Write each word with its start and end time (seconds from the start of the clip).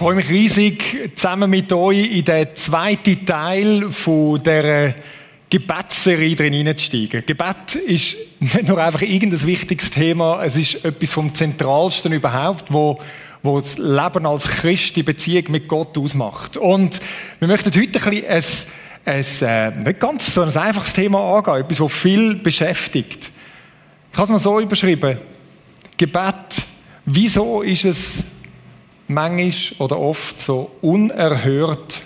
freue 0.00 0.14
mich 0.14 0.30
riesig, 0.30 1.10
zusammen 1.14 1.50
mit 1.50 1.70
euch 1.74 2.10
in 2.10 2.24
den 2.24 2.48
zweiten 2.54 3.26
Teil 3.26 3.92
von 3.92 4.42
der 4.42 4.94
Gebetsserie 5.50 6.34
drin 6.34 6.54
hineinzusteigen. 6.54 7.22
Gebet 7.26 7.74
ist 7.74 8.16
nicht 8.40 8.66
nur 8.66 8.82
einfach 8.82 9.02
irgendein 9.02 9.44
wichtiges 9.44 9.90
Thema, 9.90 10.42
es 10.42 10.56
ist 10.56 10.82
etwas 10.86 11.10
vom 11.10 11.34
Zentralsten 11.34 12.14
überhaupt, 12.14 12.72
wo, 12.72 12.98
wo 13.42 13.60
das 13.60 13.76
Leben 13.76 14.24
als 14.24 14.48
Christ 14.48 14.96
die 14.96 15.02
Beziehung 15.02 15.44
mit 15.50 15.68
Gott 15.68 15.98
ausmacht. 15.98 16.56
Und 16.56 16.98
wir 17.38 17.48
möchten 17.48 17.70
heute 17.70 18.02
ein 18.02 18.10
bisschen 18.10 18.26
ein, 19.04 19.22
ein, 19.42 19.74
äh, 19.74 19.84
nicht 19.84 20.00
ganz 20.00 20.32
so 20.32 20.40
ein 20.40 20.56
einfaches 20.56 20.94
Thema 20.94 21.36
angehen, 21.36 21.56
etwas, 21.56 21.76
das 21.76 21.92
viel 21.92 22.36
beschäftigt. 22.36 23.30
Ich 24.12 24.16
habe 24.16 24.24
es 24.24 24.30
mal 24.30 24.38
so 24.38 24.60
überschrieben. 24.60 25.18
Gebet, 25.98 26.64
wieso 27.04 27.60
ist 27.60 27.84
es 27.84 28.24
manchmal 29.10 29.52
oder 29.78 29.98
oft 29.98 30.40
so 30.40 30.70
unerhört, 30.80 32.02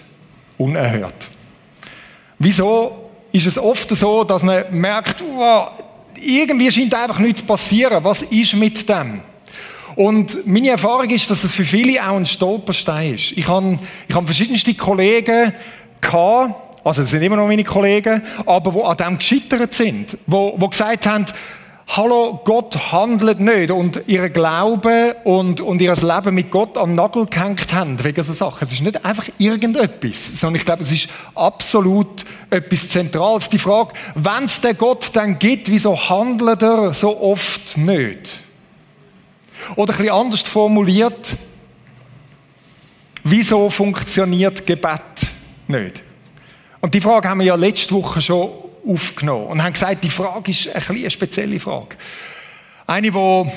unerhört. 0.59 1.31
Wieso 2.39 3.11
ist 3.33 3.47
es 3.47 3.59
oft 3.59 3.91
so, 3.91 4.25
dass 4.25 4.43
man 4.43 4.65
merkt, 4.71 5.23
wow, 5.35 5.71
irgendwie 6.17 6.71
scheint 6.71 6.95
einfach 6.95 7.19
nichts 7.19 7.41
zu 7.41 7.47
passieren. 7.47 8.03
Was 8.05 8.23
ist 8.23 8.55
mit 8.55 8.89
dem? 8.89 9.23
Und 9.97 10.47
meine 10.47 10.71
Erfahrung 10.71 11.09
ist, 11.11 11.29
dass 11.31 11.45
es 11.45 11.53
für 11.53 11.65
viele 11.65 12.03
auch 12.03 12.17
ein 12.17 12.27
Stolperstein 12.27 13.15
ist. 13.15 13.33
Ich 13.33 13.47
habe, 13.47 13.79
ich 14.09 14.15
habe 14.15 14.27
verschiedenste 14.27 14.75
Kollegen 14.75 15.53
gehabt, 16.01 16.55
also 16.85 17.03
das 17.03 17.11
sind 17.11 17.23
immer 17.23 17.37
noch 17.37 17.47
meine 17.47 17.65
Kollegen, 17.65 18.23
aber 18.45 18.71
die 18.73 18.83
an 18.83 18.97
dem 18.97 19.19
gescheitert 19.19 19.73
sind, 19.73 20.19
wo, 20.27 20.55
wo 20.59 20.69
gesagt 20.69 21.07
haben, 21.07 21.27
Hallo, 21.87 22.41
Gott 22.45 22.93
handelt 22.93 23.41
nicht 23.41 23.71
und 23.71 24.01
ihr 24.07 24.31
Glaube 24.31 25.17
und, 25.25 25.61
und 25.61 25.83
ihr 25.83 25.95
Leben 25.95 26.35
mit 26.35 26.51
Gott 26.51 26.79
am 26.79 26.95
Nagel 26.95 27.27
gehängt 27.27 27.73
haben 27.75 28.03
wegen 28.03 28.25
so 28.25 28.33
Sachen. 28.33 28.65
Es 28.65 28.73
ist 28.73 28.83
nicht 28.83 29.05
einfach 29.05 29.29
irgendetwas, 29.39 30.41
sondern 30.41 30.57
ich 30.57 30.65
glaube, 30.65 30.83
es 30.83 30.91
ist 30.91 31.09
absolut 31.35 32.25
etwas 32.49 32.89
Zentrales. 32.89 33.49
Die 33.51 33.59
Frage, 33.59 33.93
wenn 34.15 34.45
es 34.45 34.61
den 34.61 34.77
Gott 34.79 35.11
dann 35.13 35.39
gibt, 35.39 35.71
wieso 35.71 35.97
handelt 36.09 36.63
er 36.63 36.95
so 36.95 37.21
oft 37.21 37.77
nicht? 37.77 38.43
Oder 39.77 39.93
ein 39.93 39.99
bisschen 39.99 40.15
anders 40.15 40.43
formuliert, 40.43 41.37
wieso 43.23 43.69
funktioniert 43.69 44.67
Gebet 44.67 45.01
nicht? 45.69 46.03
Und 46.81 46.95
die 46.95 47.01
Frage 47.01 47.29
haben 47.29 47.39
wir 47.39 47.47
ja 47.47 47.55
letzte 47.55 47.95
Woche 47.95 48.21
schon 48.21 48.64
aufgenommen 48.87 49.47
und 49.47 49.63
haben 49.63 49.73
gesagt, 49.73 50.05
die 50.05 50.11
Frage 50.11 50.51
ist 50.51 50.69
ein 50.69 50.83
eine 50.89 51.11
spezielle 51.11 51.61
Frage. 51.61 51.97
Eine, 52.87 53.11
die 53.11 53.51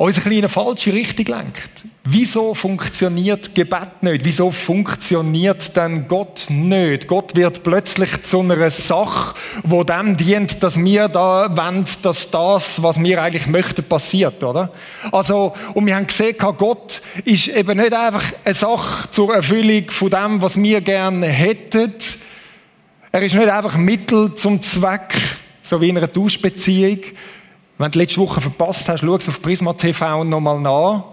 uns 0.00 0.24
ein 0.24 0.32
in 0.32 0.38
eine 0.38 0.48
falsche 0.48 0.94
Richtung 0.94 1.26
lenkt. 1.26 1.84
Wieso 2.04 2.54
funktioniert 2.54 3.54
Gebet 3.54 4.02
nicht? 4.02 4.24
Wieso 4.24 4.50
funktioniert 4.50 5.76
denn 5.76 6.08
Gott 6.08 6.46
nicht? 6.48 7.06
Gott 7.06 7.36
wird 7.36 7.62
plötzlich 7.62 8.22
zu 8.22 8.40
einer 8.40 8.70
Sache, 8.70 9.34
wo 9.62 9.84
dem 9.84 10.16
dient, 10.16 10.62
dass 10.62 10.78
wir 10.78 11.08
da 11.08 11.54
wollen, 11.54 11.84
dass 12.00 12.30
das, 12.30 12.82
was 12.82 12.98
wir 12.98 13.22
eigentlich 13.22 13.46
möchten, 13.46 13.84
passiert, 13.84 14.42
oder? 14.42 14.72
Also, 15.12 15.52
und 15.74 15.84
wir 15.84 15.96
haben 15.96 16.06
gesehen, 16.06 16.34
Gott 16.38 17.02
ist 17.26 17.48
eben 17.48 17.76
nicht 17.76 17.92
einfach 17.92 18.24
eine 18.42 18.54
Sache 18.54 19.10
zur 19.10 19.34
Erfüllung 19.34 19.90
von 19.90 20.08
dem, 20.08 20.40
was 20.40 20.56
wir 20.56 20.80
gerne 20.80 21.26
hätten, 21.26 21.92
er 23.12 23.22
ist 23.22 23.34
nicht 23.34 23.48
einfach 23.48 23.76
Mittel 23.76 24.34
zum 24.34 24.62
Zweck, 24.62 25.14
so 25.62 25.80
wie 25.80 25.88
in 25.88 25.98
einer 25.98 26.12
Tauschbeziehung. 26.12 26.98
Wenn 27.76 27.90
du 27.90 27.98
letzte 27.98 28.20
Woche 28.20 28.40
verpasst 28.40 28.88
hast, 28.88 29.00
schau 29.00 29.14
auf 29.14 29.42
Prisma 29.42 29.72
TV 29.72 30.22
nochmal 30.24 30.60
nach. 30.60 31.04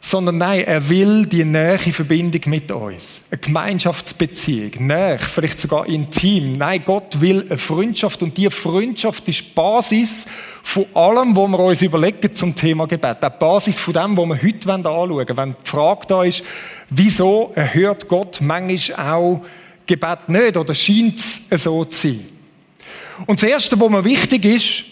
Sondern 0.00 0.38
nein, 0.38 0.60
er 0.60 0.88
will 0.88 1.26
die 1.26 1.44
nähe 1.44 1.76
Verbindung 1.78 2.40
mit 2.46 2.70
uns. 2.70 3.20
Eine 3.30 3.40
Gemeinschaftsbeziehung. 3.40 4.86
Nähe, 4.86 5.18
vielleicht 5.18 5.58
sogar 5.58 5.86
intim. 5.86 6.52
Nein, 6.52 6.82
Gott 6.86 7.20
will 7.20 7.44
eine 7.48 7.58
Freundschaft 7.58 8.22
und 8.22 8.36
diese 8.36 8.52
Freundschaft 8.52 9.28
ist 9.28 9.40
die 9.40 9.50
Basis 9.54 10.24
von 10.62 10.86
allem, 10.94 11.34
was 11.36 11.50
wir 11.50 11.58
uns 11.58 11.82
überlegen 11.82 12.34
zum 12.34 12.54
Thema 12.54 12.86
Gebet. 12.86 13.18
Die 13.22 13.28
Basis 13.40 13.78
von 13.78 13.92
dem, 13.92 14.16
was 14.16 14.28
wir 14.28 14.42
heute 14.42 14.72
anschauen 14.72 15.10
wollen. 15.10 15.36
Wenn 15.36 15.56
die 15.62 15.68
Frage 15.68 16.06
da 16.06 16.22
ist, 16.22 16.44
wieso 16.88 17.50
erhört 17.56 18.06
Gott 18.08 18.38
manchmal 18.40 19.12
auch 19.12 19.42
Gebet 19.88 20.28
nicht 20.28 20.56
oder 20.56 20.74
scheint 20.74 21.20
es 21.50 21.64
so 21.64 21.84
zu 21.84 22.08
sein. 22.08 22.24
Und 23.26 23.42
das 23.42 23.48
Erste, 23.48 23.80
was 23.80 23.90
mir 23.90 24.04
wichtig 24.04 24.44
ist, 24.44 24.84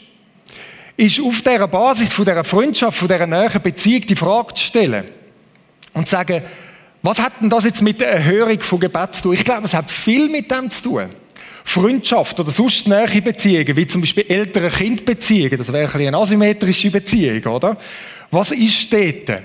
ist 0.97 1.21
auf 1.21 1.41
dieser 1.41 1.69
Basis 1.69 2.13
von 2.13 2.25
dieser 2.25 2.43
Freundschaft, 2.43 2.99
von 2.99 3.07
dieser 3.07 3.27
näheren 3.27 3.63
Beziehung 3.63 4.01
die 4.01 4.17
Frage 4.17 4.55
zu 4.55 4.65
stellen 4.65 5.05
und 5.93 6.07
zu 6.07 6.13
sagen, 6.13 6.43
was 7.03 7.21
hat 7.21 7.35
denn 7.41 7.51
das 7.51 7.65
jetzt 7.65 7.83
mit 7.83 8.01
der 8.01 8.09
Erhörung 8.09 8.61
von 8.61 8.81
Gebet 8.81 9.15
zu 9.15 9.23
tun? 9.23 9.35
Ich 9.35 9.45
glaube, 9.45 9.67
es 9.67 9.75
hat 9.75 9.91
viel 9.91 10.29
mit 10.29 10.51
dem 10.51 10.71
zu 10.71 10.83
tun. 10.83 11.11
Freundschaft 11.63 12.41
oder 12.41 12.51
sonst 12.51 12.89
nähere 12.89 13.21
Beziehungen, 13.23 13.77
wie 13.77 13.87
zum 13.87 14.01
Beispiel 14.01 14.25
ältere 14.29 14.71
Kindbeziehungen, 14.71 15.59
das 15.59 15.73
wäre 15.73 15.93
ein 15.93 16.07
eine 16.07 16.17
asymmetrische 16.17 16.91
Beziehung, 16.91 17.45
oder? 17.45 17.77
Was 18.31 18.53
ist 18.53 18.93
dort? 18.93 19.43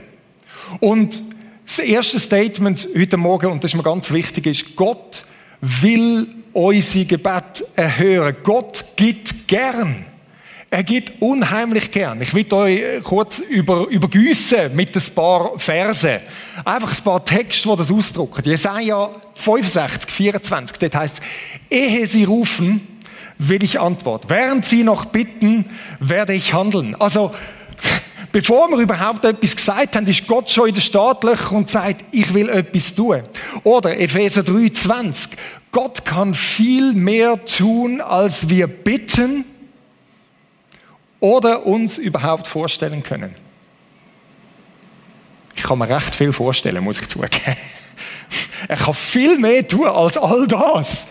Und 0.80 1.24
das 1.66 1.80
erste 1.80 2.20
Statement 2.20 2.88
heute 2.96 3.18
Morgen, 3.18 3.52
und 3.52 3.64
das 3.64 3.72
ist 3.72 3.78
mir 3.78 3.84
ganz 3.84 4.12
wichtig, 4.12 4.46
ist, 4.46 4.76
Gott 4.76 5.24
will 5.62 6.28
unsere 6.54 7.06
Gebet 7.06 7.66
erhören. 7.76 8.36
Gott 8.44 8.86
gibt 8.96 9.48
gern. 9.48 10.06
Er 10.74 10.84
gibt 10.84 11.22
unheimlich 11.22 11.92
gern. 11.92 12.22
Ich 12.22 12.34
will 12.34 12.52
euch 12.54 13.04
kurz 13.04 13.40
über, 13.40 13.88
übergüssen 13.90 14.74
mit 14.74 14.96
ein 14.96 15.14
paar 15.14 15.60
Verse. 15.60 16.22
Einfach 16.64 16.98
ein 16.98 17.04
paar 17.04 17.26
Texte, 17.26 17.70
die 17.70 17.76
das 17.76 17.92
ausdrücken. 17.92 18.42
Jesaja 18.46 19.12
65, 19.36 20.10
24, 20.10 20.78
dort 20.78 20.96
heißt 20.96 21.22
ehe 21.70 22.08
sie 22.08 22.24
rufen, 22.24 22.88
will 23.38 23.62
ich 23.64 23.82
antworten. 23.82 24.30
Während 24.30 24.64
sie 24.64 24.84
noch 24.84 25.06
bitten, 25.08 25.66
werde 26.00 26.34
ich 26.34 26.54
handeln. 26.54 26.96
Also, 26.96 27.36
Bevor 28.32 28.70
wir 28.70 28.78
überhaupt 28.78 29.26
etwas 29.26 29.56
gesagt 29.56 29.96
haben, 29.96 30.08
ist 30.08 30.26
Gott 30.26 30.50
schon 30.50 30.70
in 30.70 30.74
den 30.74 30.82
Startlöchern 30.82 31.58
und 31.58 31.70
sagt, 31.70 32.06
ich 32.12 32.34
will 32.34 32.48
etwas 32.50 32.96
tun. 32.96 33.24
Oder 33.64 34.00
Epheser 34.00 34.42
3,20. 34.42 35.30
Gott 35.72 36.06
kann 36.06 36.34
viel 36.34 36.94
mehr 36.94 37.44
tun, 37.46 38.00
als 38.00 38.50
wir 38.50 38.68
bitten 38.68 39.46
oder 41.20 41.66
uns 41.66 41.98
überhaupt 41.98 42.48
vorstellen 42.48 43.04
können. 43.04 43.36
Ich 45.56 45.64
kann 45.64 45.78
mir 45.78 45.90
recht 45.90 46.16
viel 46.16 46.34
vorstellen, 46.34 46.84
muss 46.84 47.00
ich 47.00 47.08
zugeben. 47.08 47.32
Er 48.68 48.78
kann 48.78 48.94
viel 48.94 49.40
mehr 49.40 49.68
tun 49.68 49.88
als 49.88 50.18
all 50.18 50.48
das. 50.48 51.08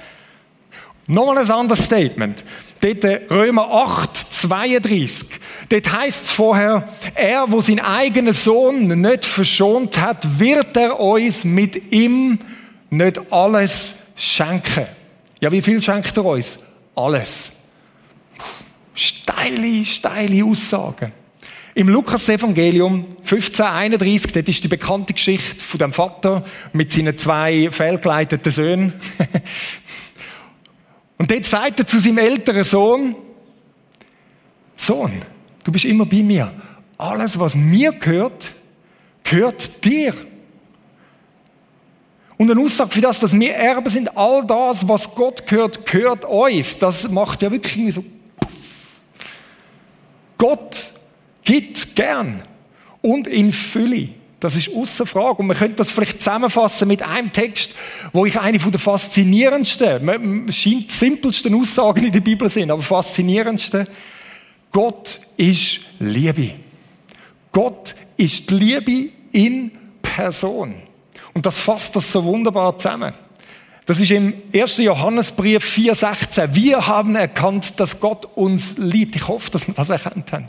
Nochmal 1.07 1.39
ein 1.39 1.51
anderes 1.51 1.85
Statement. 1.85 2.45
Dort 2.81 3.05
äh, 3.05 3.23
Römer 3.29 3.69
8, 3.69 4.17
32. 4.17 5.27
Dort 5.71 5.93
heißt 5.93 6.25
es 6.25 6.33
vorher, 6.33 6.89
er, 7.15 7.51
wo 7.51 7.61
seinen 7.61 7.79
eigenen 7.79 8.33
Sohn 8.33 8.89
nicht 8.89 9.25
verschont 9.25 10.01
hat, 10.01 10.41
wird 10.41 10.77
er 10.77 10.99
uns 10.99 11.45
mit 11.45 11.93
ihm 11.93 12.41
nicht 12.91 13.21
alles 13.33 13.95
schenken. 14.17 14.87
Ja, 15.41 15.53
wie 15.53 15.63
viel 15.63 15.81
schenkt 15.81 16.17
er 16.17 16.25
uns? 16.25 16.59
Alles. 16.97 17.53
Steile, 18.95 19.85
steile 19.85 20.45
Aussagen. 20.45 21.13
Im 21.75 21.89
Lukas-Evangelium 21.89 23.07
1531, 23.21 24.33
dort 24.33 24.49
ist 24.49 24.65
die 24.65 24.69
bekannte 24.69 25.13
Geschichte 25.13 25.65
von 25.65 25.79
dem 25.79 25.93
Vater 25.93 26.45
mit 26.73 26.93
seinen 26.93 27.17
zwei 27.17 27.71
fehlgeleiteten 27.71 28.51
Söhnen. 28.51 28.93
Und 31.17 31.31
dort 31.31 31.45
sagt 31.45 31.79
er 31.79 31.87
zu 31.87 32.01
seinem 32.01 32.19
älteren 32.19 32.65
Sohn, 32.65 33.15
Sohn, 34.77 35.13
du 35.71 35.73
bist 35.73 35.85
immer 35.85 36.05
bei 36.05 36.25
mir. 36.25 36.53
Alles, 36.99 37.39
was 37.39 37.55
mir 37.55 37.93
gehört, 37.93 38.51
gehört 39.23 39.85
dir. 39.85 40.13
Und 42.37 42.51
eine 42.51 42.61
Aussage 42.61 42.91
für 42.91 43.01
das, 43.01 43.21
dass 43.21 43.33
wir 43.33 43.55
Erben 43.55 43.89
sind, 43.89 44.17
all 44.17 44.45
das, 44.45 44.89
was 44.89 45.15
Gott 45.15 45.47
gehört, 45.47 45.87
gehört 45.87 46.25
uns. 46.25 46.77
Das 46.79 47.09
macht 47.09 47.43
ja 47.43 47.53
wirklich 47.53 47.95
so. 47.95 48.05
Gott 50.39 50.93
gibt 51.45 51.95
gern 51.95 52.43
und 53.01 53.29
in 53.29 53.53
Fülle. 53.53 54.09
Das 54.41 54.57
ist 54.57 54.75
außer 54.75 55.07
Frage. 55.07 55.37
Und 55.37 55.47
man 55.47 55.57
könnte 55.57 55.77
das 55.77 55.93
vielleicht 55.93 56.21
zusammenfassen 56.21 56.89
mit 56.89 57.03
einem 57.03 57.33
Text, 57.33 57.77
wo 58.13 58.27
ich 58.27 58.41
eine 58.41 58.59
von 58.59 58.73
der 58.73 58.81
faszinierendsten, 58.81 60.51
scheint 60.51 60.91
simpelsten 60.91 61.55
Aussagen 61.55 62.07
in 62.07 62.13
der 62.13 62.23
Bibel 62.23 62.49
sind, 62.49 62.73
aber 62.73 62.83
faszinierendsten. 62.83 63.87
Gott 64.71 65.21
ist 65.37 65.81
Liebe. 65.99 66.53
Gott 67.53 67.95
ist 68.17 68.51
Liebe 68.51 69.11
in 69.33 69.73
Person. 70.03 70.75
Und 71.35 71.47
das 71.47 71.59
fasst 71.59 71.97
das 71.97 72.11
so 72.13 72.25
wunderbar 72.25 72.77
zusammen. 72.79 73.13
Das 73.87 73.99
ist 73.99 74.13
im 74.13 74.35
1. 74.55 74.77
Johannesbrief 74.77 75.65
4,16. 75.65 76.55
Wir 76.55 76.87
haben 76.87 77.17
erkannt, 77.17 77.81
dass 77.81 77.99
Gott 77.99 78.25
uns 78.37 78.77
liebt. 78.79 79.17
Ich 79.17 79.27
hoffe, 79.27 79.51
dass 79.51 79.67
wir 79.67 79.75
das 79.75 79.91
erkannt 79.91 80.33
haben. 80.33 80.47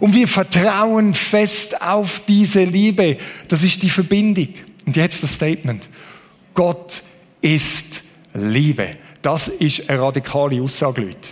Und 0.00 0.14
wir 0.14 0.28
vertrauen 0.28 1.14
fest 1.14 1.80
auf 1.80 2.20
diese 2.28 2.64
Liebe. 2.64 3.16
Das 3.48 3.64
ist 3.64 3.82
die 3.82 3.88
Verbindung. 3.88 4.48
Und 4.84 4.96
jetzt 4.96 5.22
das 5.22 5.34
Statement. 5.34 5.88
Gott 6.52 7.02
ist 7.40 8.02
Liebe. 8.34 8.96
Das 9.22 9.48
ist 9.48 9.88
eine 9.88 10.02
radikale 10.02 10.60
Aussage, 10.60 11.00
Leute. 11.00 11.28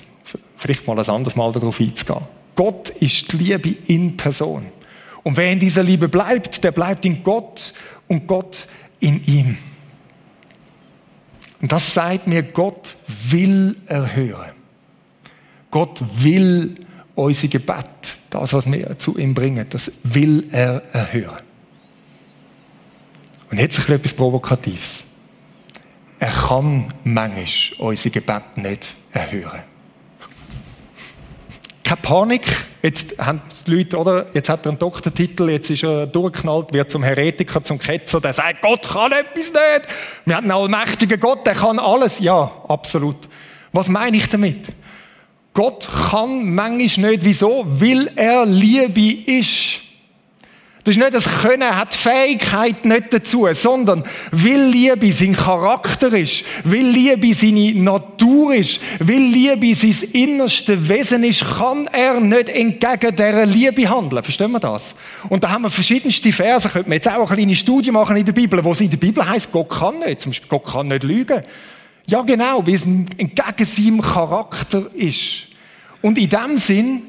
Vielleicht 0.57 0.87
mal 0.87 0.99
ein 0.99 1.09
anderes 1.09 1.37
Mal 1.37 1.53
darauf 1.53 1.81
einzugehen. 1.81 2.23
Gott 2.55 2.91
ist 2.91 3.33
die 3.33 3.37
Liebe 3.39 3.71
in 3.87 4.17
Person. 4.17 4.67
Und 5.23 5.37
wer 5.37 5.51
in 5.51 5.59
dieser 5.59 5.83
Liebe 5.83 6.09
bleibt, 6.09 6.63
der 6.65 6.73
bleibt 6.73 7.05
in 7.05 7.23
Gott 7.23 7.73
und 8.09 8.27
Gott 8.27 8.67
in 9.01 9.25
ihm. 9.27 9.59
Und 11.61 11.73
das 11.73 11.93
sagt 11.93 12.27
mir, 12.27 12.43
Gott 12.43 12.97
will 13.29 13.77
erhören. 13.87 14.53
Gott 15.71 16.03
will 16.23 16.77
unser 17.15 17.49
Gebet, 17.49 18.19
das, 18.31 18.53
was 18.53 18.71
wir 18.71 18.99
zu 18.99 19.17
ihm 19.19 19.35
bringen, 19.35 19.67
das 19.69 19.93
will 20.03 20.49
er 20.51 20.83
erhören. 20.93 21.43
Und 23.51 23.59
jetzt 23.59 23.89
etwas 23.89 24.15
Provokatives. 24.15 25.05
Er 26.19 26.31
kann 26.31 26.93
manchmal 27.05 27.47
unser 27.79 28.11
Gebet 28.11 28.57
nicht 28.57 28.95
erhören. 29.13 29.70
Keine 31.91 32.03
Panik. 32.03 32.47
Jetzt 32.83 33.19
haben 33.19 33.43
die 33.67 33.75
Leute, 33.75 33.99
oder? 33.99 34.27
Jetzt 34.33 34.49
hat 34.49 34.65
er 34.65 34.69
einen 34.69 34.79
Doktortitel, 34.79 35.51
jetzt 35.51 35.71
ist 35.71 35.83
er 35.83 36.07
durchgeknallt, 36.07 36.73
wird 36.73 36.89
zum 36.89 37.03
Heretiker, 37.03 37.65
zum 37.65 37.81
Ketzer, 37.81 38.21
der 38.21 38.33
sagt, 38.33 38.63
Gott 38.63 38.89
kann 38.89 39.11
etwas 39.11 39.53
nicht. 39.53 39.89
Wir 40.25 40.37
haben 40.37 40.49
einen 40.49 40.53
allmächtigen 40.53 41.19
Gott, 41.19 41.45
der 41.45 41.57
kann 41.57 41.81
alles. 41.81 42.21
Ja, 42.21 42.53
absolut. 42.69 43.17
Was 43.73 43.89
meine 43.89 44.17
ich 44.19 44.29
damit? 44.29 44.69
Gott 45.53 45.89
kann 46.11 46.55
manchmal 46.55 47.11
nicht. 47.11 47.25
Wieso? 47.25 47.67
Weil 47.67 48.13
er 48.15 48.47
Liebe 48.47 49.29
ist. 49.29 49.81
Das 50.85 50.97
ist 50.97 51.03
nicht 51.03 51.13
das 51.13 51.29
Können, 51.43 51.77
hat 51.77 51.95
Fähigkeit 51.95 52.87
nicht 52.87 53.13
dazu, 53.13 53.47
sondern 53.53 54.03
will 54.31 54.71
Liebe 54.71 55.13
sein 55.13 55.37
Charakter 55.37 56.11
ist, 56.15 56.43
will 56.65 56.89
Liebe 56.89 57.35
seine 57.35 57.75
Natur 57.75 58.55
ist, 58.55 58.81
will 58.99 59.25
Liebe 59.25 59.75
sein 59.75 60.09
innerste 60.13 60.89
Wesen 60.89 61.23
ist, 61.25 61.45
kann 61.45 61.87
er 61.89 62.19
nicht 62.21 62.49
entgegen 62.49 63.15
dieser 63.15 63.45
Liebe 63.45 63.91
handeln. 63.91 64.23
Verstehen 64.23 64.53
wir 64.53 64.61
das? 64.61 64.95
Und 65.29 65.45
da 65.45 65.51
haben 65.51 65.63
wir 65.63 65.71
verschiedenste 65.71 66.33
Verse, 66.33 66.71
könnte 66.71 66.89
man 66.89 66.97
jetzt 66.97 67.09
auch 67.09 67.29
eine 67.29 67.37
kleine 67.37 67.55
Studie 67.55 67.91
machen 67.91 68.17
in 68.17 68.25
der 68.25 68.33
Bibel, 68.33 68.65
wo 68.65 68.73
es 68.73 68.81
in 68.81 68.89
der 68.89 68.97
Bibel 68.97 69.29
heißt, 69.29 69.53
Gott 69.53 69.69
kann 69.69 69.99
nicht. 69.99 70.23
Zum 70.23 70.31
Beispiel, 70.31 70.49
Gott 70.49 70.65
kann 70.65 70.89
nicht 70.89 71.03
lügen. 71.03 71.43
Ja, 72.07 72.23
genau, 72.23 72.67
weil 72.67 72.75
es 72.75 72.87
entgegen 72.87 73.65
seinem 73.65 74.01
Charakter 74.01 74.87
ist. 74.95 75.47
Und 76.01 76.17
in 76.17 76.31
dem 76.31 76.57
Sinn 76.57 77.03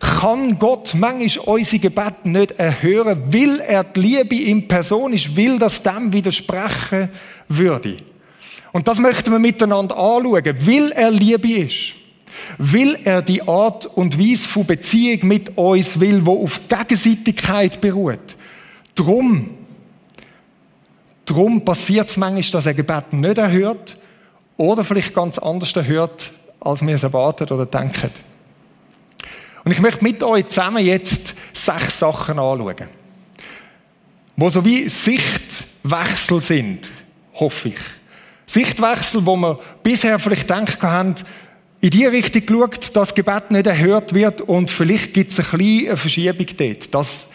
kann 0.00 0.58
Gott 0.58 0.94
manchmal 0.94 1.44
unsere 1.56 1.78
Gebete 1.78 2.28
nicht 2.28 2.52
erhören, 2.52 3.22
weil 3.26 3.60
er 3.60 3.84
die 3.84 4.00
Liebe 4.00 4.36
in 4.36 4.66
Person 4.66 5.12
ist, 5.12 5.36
will 5.36 5.58
das 5.58 5.82
dem 5.82 6.12
widersprechen 6.12 7.10
würde. 7.48 7.98
Und 8.72 8.88
das 8.88 8.98
möchten 8.98 9.30
wir 9.30 9.38
miteinander 9.38 9.96
anschauen, 9.96 10.56
weil 10.60 10.90
er 10.92 11.10
Liebe 11.10 11.52
ist. 11.52 11.94
Will 12.56 12.98
er 13.04 13.20
die 13.20 13.42
Art 13.42 13.84
und 13.84 14.18
Weise 14.18 14.48
von 14.48 14.64
Beziehung 14.64 15.28
mit 15.28 15.56
uns 15.58 16.00
will, 16.00 16.24
wo 16.24 16.44
auf 16.44 16.60
Gegenseitigkeit 16.68 17.80
beruht. 17.80 18.36
Drum, 18.94 19.50
drum 21.26 21.64
passiert 21.64 22.08
es 22.08 22.16
manchmal, 22.16 22.52
dass 22.52 22.66
er 22.66 22.74
Gebet 22.74 23.12
nicht 23.12 23.36
erhört 23.36 23.98
oder 24.56 24.82
vielleicht 24.82 25.14
ganz 25.14 25.38
anders 25.38 25.76
erhört, 25.76 26.32
als 26.60 26.80
wir 26.80 26.94
es 26.94 27.02
erwarten 27.02 27.52
oder 27.52 27.66
denken. 27.66 28.10
Und 29.70 29.74
ich 29.74 29.82
möchte 29.82 30.02
mit 30.02 30.20
euch 30.24 30.48
zusammen 30.48 30.84
jetzt 30.84 31.32
sechs 31.52 32.00
Sachen 32.00 32.40
anschauen, 32.40 32.88
wo 34.36 34.50
so 34.50 34.64
wie 34.64 34.88
Sichtwechsel 34.88 36.40
sind, 36.40 36.88
hoffe 37.34 37.68
ich. 37.68 37.78
Sichtwechsel, 38.46 39.24
wo 39.24 39.36
wir 39.36 39.60
bisher 39.84 40.18
vielleicht 40.18 40.48
gedacht 40.48 40.82
haben, 40.82 41.14
in 41.80 41.90
die 41.90 42.04
Richtung 42.04 42.46
geschaut, 42.46 42.96
dass 42.96 43.14
Gebet 43.14 43.52
nicht 43.52 43.68
erhört 43.68 44.12
wird 44.12 44.40
und 44.40 44.72
vielleicht 44.72 45.14
gibt 45.14 45.30
es 45.30 45.38
eine 45.38 45.46
kleine 45.46 45.96
Verschiebung 45.96 46.46
dort. 46.56 46.92
Das 46.92 47.26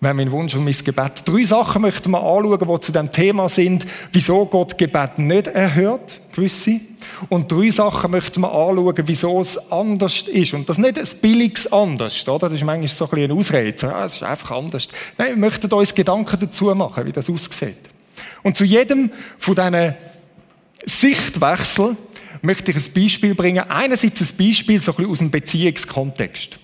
wäre 0.00 0.14
mein 0.14 0.30
Wunsch 0.30 0.54
und 0.54 0.64
mein 0.64 0.74
Gebet. 0.74 1.22
Drei 1.26 1.44
Sachen 1.44 1.82
möchten 1.82 2.10
wir 2.10 2.22
anschauen, 2.22 2.58
die 2.58 2.80
zu 2.80 2.92
dem 2.92 3.12
Thema 3.12 3.48
sind, 3.48 3.86
wieso 4.12 4.46
Gott 4.46 4.78
Gebet 4.78 5.18
nicht 5.18 5.46
erhört, 5.46 6.20
gewisse. 6.32 6.80
Und 7.28 7.52
drei 7.52 7.70
Sachen 7.70 8.10
möchten 8.10 8.40
wir 8.40 8.50
anschauen, 8.50 9.02
wieso 9.04 9.40
es 9.40 9.58
anders 9.70 10.22
ist. 10.22 10.54
Und 10.54 10.68
das 10.68 10.78
nicht 10.78 10.98
ein 10.98 11.08
billiges 11.20 11.70
anders, 11.70 12.26
oder? 12.26 12.48
Das 12.48 12.54
ist 12.54 12.64
manchmal 12.64 12.88
so 12.88 13.04
ein 13.04 13.10
bisschen 13.10 13.30
eine 13.30 13.38
Ausrede. 13.38 13.86
Ja, 13.86 14.04
es 14.06 14.14
ist 14.14 14.22
einfach 14.22 14.50
anders. 14.52 14.88
Nein, 15.18 15.30
wir 15.30 15.36
möchten 15.36 15.72
uns 15.72 15.94
Gedanken 15.94 16.40
dazu 16.40 16.74
machen, 16.74 17.04
wie 17.04 17.12
das 17.12 17.28
aussieht. 17.28 17.76
Und 18.42 18.56
zu 18.56 18.64
jedem 18.64 19.10
von 19.38 19.54
diesen 19.54 19.94
Sichtwechsel 20.86 21.96
möchte 22.40 22.70
ich 22.70 22.76
ein 22.78 22.92
Beispiel 22.94 23.34
bringen. 23.34 23.64
Einerseits 23.68 24.22
ein 24.22 24.36
Beispiel 24.36 24.80
so 24.80 24.92
ein 24.92 24.96
bisschen 24.96 25.10
aus 25.10 25.18
dem 25.18 25.30
Beziehungskontext. 25.30 26.58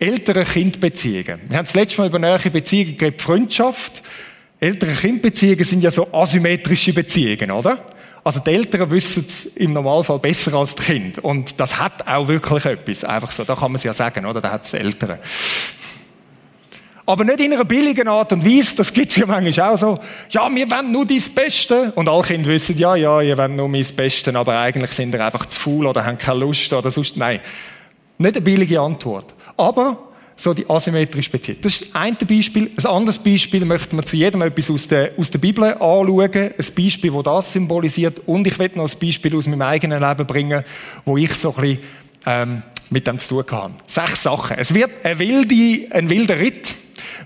Eltern-Kind-Beziehungen. 0.00 1.40
Wir 1.48 1.58
haben 1.58 1.66
das 1.66 1.74
letzte 1.74 2.00
Mal 2.00 2.08
über 2.08 2.18
nahe 2.18 2.38
Beziehungen 2.50 2.96
geredet, 2.96 3.20
Freundschaft. 3.20 4.02
Eltern-Kind-Beziehungen 4.58 5.64
sind 5.64 5.82
ja 5.82 5.90
so 5.90 6.12
asymmetrische 6.12 6.92
Beziehungen, 6.92 7.50
oder? 7.50 7.78
Also 8.24 8.40
die 8.40 8.50
Eltern 8.50 8.90
wissen 8.90 9.24
es 9.26 9.46
im 9.46 9.72
Normalfall 9.74 10.18
besser 10.18 10.54
als 10.54 10.74
die 10.74 10.82
Kinder. 10.82 11.24
Und 11.24 11.60
das 11.60 11.78
hat 11.78 12.06
auch 12.06 12.28
wirklich 12.28 12.64
etwas. 12.64 13.04
Einfach 13.04 13.30
so, 13.30 13.44
da 13.44 13.54
kann 13.54 13.72
man 13.72 13.76
es 13.76 13.84
ja 13.84 13.92
sagen, 13.92 14.26
oder? 14.26 14.40
Da 14.40 14.50
hat 14.52 14.64
es 14.64 14.74
Eltern. 14.74 15.18
Aber 17.06 17.24
nicht 17.24 17.40
in 17.40 17.52
einer 17.52 17.64
billigen 17.64 18.08
Art 18.08 18.32
und 18.32 18.44
Weise, 18.44 18.76
das 18.76 18.92
gibt 18.92 19.10
es 19.10 19.16
ja 19.16 19.26
manchmal 19.26 19.72
auch 19.72 19.76
so. 19.76 19.98
Ja, 20.30 20.48
wir 20.54 20.70
wollen 20.70 20.92
nur 20.92 21.04
dein 21.04 21.22
Beste. 21.34 21.92
Und 21.96 22.08
alle 22.08 22.22
Kinder 22.22 22.50
wissen, 22.50 22.78
ja, 22.78 22.94
ja, 22.94 23.20
ihr 23.20 23.36
wollt 23.36 23.50
nur 23.52 23.68
mein 23.68 23.86
Beste, 23.96 24.34
aber 24.34 24.60
eigentlich 24.60 24.92
sind 24.92 25.14
ihr 25.14 25.24
einfach 25.24 25.46
zu 25.46 25.60
faul 25.60 25.86
oder 25.86 26.04
haben 26.04 26.18
keine 26.18 26.40
Lust 26.40 26.72
oder 26.72 26.90
sonst. 26.90 27.16
Nein. 27.16 27.40
Nicht 28.18 28.36
eine 28.36 28.42
billige 28.42 28.80
Antwort. 28.80 29.34
Aber 29.60 29.98
so 30.36 30.54
die 30.54 30.68
asymmetrische 30.68 31.30
Beziehung. 31.30 31.58
Das 31.60 31.74
ist 31.74 31.94
ein 31.94 32.16
Beispiel. 32.16 32.70
Ein 32.74 32.86
anderes 32.86 33.18
Beispiel 33.18 33.64
möchten 33.66 33.96
wir 33.96 34.04
zu 34.04 34.16
jedem 34.16 34.40
etwas 34.40 34.70
aus 34.70 34.88
der, 34.88 35.12
aus 35.18 35.30
der 35.30 35.38
Bibel 35.38 35.64
anschauen. 35.64 36.30
Ein 36.32 36.52
Beispiel, 36.74 37.12
das 37.12 37.22
das 37.24 37.52
symbolisiert. 37.52 38.22
Und 38.26 38.46
ich 38.46 38.58
werde 38.58 38.78
noch 38.78 38.90
ein 38.90 38.98
Beispiel 38.98 39.36
aus 39.36 39.46
meinem 39.46 39.62
eigenen 39.62 40.00
Leben 40.00 40.26
bringen, 40.26 40.64
wo 41.04 41.18
ich 41.18 41.34
so 41.34 41.54
ein 41.54 41.60
bisschen, 41.60 41.78
ähm, 42.24 42.62
mit 42.88 43.06
dem 43.06 43.18
zu 43.18 43.42
tun 43.42 43.58
habe. 43.58 43.74
Sechs 43.86 44.22
Sachen. 44.22 44.56
Es 44.56 44.72
wird 44.72 44.90
ein, 45.04 45.18
wilde, 45.18 45.94
ein 45.94 46.08
wilder 46.08 46.38
Ritt. 46.38 46.74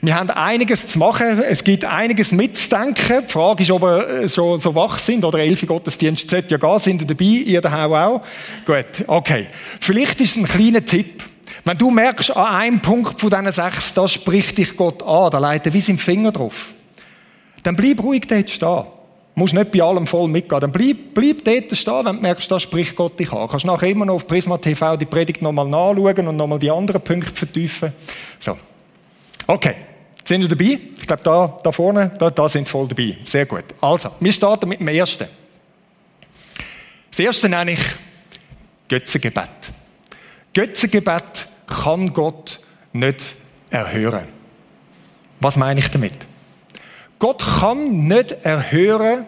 Wir 0.03 0.17
haben 0.17 0.31
einiges 0.31 0.89
zu 0.89 0.99
machen. 0.99 1.41
Es 1.41 1.63
gibt 1.63 1.85
einiges 1.85 2.33
mitzudenken. 2.33 3.25
Die 3.27 3.33
Frage 3.33 3.63
ist, 3.63 3.71
ob 3.71 3.83
wir 3.83 4.09
äh, 4.09 4.29
schon 4.29 4.59
so 4.59 4.75
wach 4.75 4.99
sind 4.99 5.25
oder 5.25 5.39
elf 5.39 5.65
Gottesdienst 5.65 6.29
sollte 6.29 6.51
ja 6.51 6.57
gehen. 6.59 6.79
Sind 6.81 7.01
ihr 7.03 7.07
dabei? 7.07 7.25
Ihr 7.25 7.61
daheim 7.61 7.93
auch? 7.93 8.23
Gut. 8.67 9.05
Okay. 9.07 9.47
Vielleicht 9.81 10.21
ist 10.21 10.33
es 10.33 10.37
ein 10.37 10.47
kleiner 10.47 10.85
Tipp. 10.85 11.23
Wenn 11.65 11.79
du 11.79 11.91
merkst, 11.91 12.37
an 12.37 12.55
einem 12.55 12.83
Punkt 12.83 13.19
von 13.19 13.31
diesen 13.31 13.53
sechs, 13.53 13.95
da 13.95 14.07
spricht 14.07 14.59
dich 14.59 14.77
Gott 14.77 15.03
an, 15.03 15.31
da 15.31 15.39
leitet 15.39 15.73
wie 15.73 15.81
sein 15.81 15.99
Finger 15.99 16.31
drauf, 16.31 16.75
dann 17.63 17.75
bleib 17.75 18.03
ruhig 18.03 18.27
dort 18.29 18.51
stehen. 18.51 18.85
Du 19.35 19.41
musst 19.41 19.55
nicht 19.55 19.73
bei 19.73 19.83
allem 19.83 20.07
voll 20.07 20.29
mitgehen. 20.29 20.61
Dann 20.61 20.71
bleib, 20.71 20.97
bleib 21.15 21.45
dort 21.45 21.77
stehen, 21.77 22.05
wenn 22.05 22.17
du 22.17 22.23
merkst, 22.23 22.51
da 22.51 22.61
spricht 22.61 22.95
Gott 22.95 23.19
dich 23.19 23.33
an. 23.33 23.41
Du 23.41 23.49
kannst 23.49 23.65
nachher 23.65 23.89
immer 23.89 24.05
noch 24.05 24.15
auf 24.15 24.27
Prisma 24.27 24.59
TV 24.59 24.97
die 24.97 25.07
Predigt 25.07 25.43
nochmal 25.43 25.67
nachschauen 25.67 26.29
und 26.29 26.37
nochmal 26.37 26.59
die 26.59 26.71
anderen 26.71 27.01
Punkte 27.01 27.35
vertiefen. 27.35 27.93
So. 28.39 28.57
Okay. 29.47 29.75
Sind 30.25 30.41
wir 30.41 30.49
dabei? 30.49 30.79
Ich 30.99 31.07
glaube, 31.07 31.23
da, 31.23 31.59
da 31.63 31.73
vorne, 31.73 32.13
da, 32.19 32.31
da 32.31 32.49
sind 32.49 32.67
sie 32.67 32.71
voll 32.71 32.89
dabei. 32.89 33.19
Sehr 33.27 33.45
gut. 33.45 33.65
Also, 33.81 34.11
wir 34.21 34.33
starten 34.33 34.69
mit 34.69 34.81
dem 34.81 34.89
ersten. 34.89 35.29
Das 37.11 37.19
erste 37.19 37.49
nenne 37.49 37.73
ich 37.73 37.83
Götzengebet. 38.89 39.51
Götzengebet 40.55 41.49
kann 41.75 42.13
Gott 42.13 42.61
nicht 42.93 43.37
erhören. 43.71 44.29
Was 45.41 45.57
meine 45.57 45.81
ich 45.81 45.91
damit? 45.91 46.15
Gott 47.19 47.45
kann 47.61 48.07
nicht 48.09 48.33
erhören, 48.45 49.27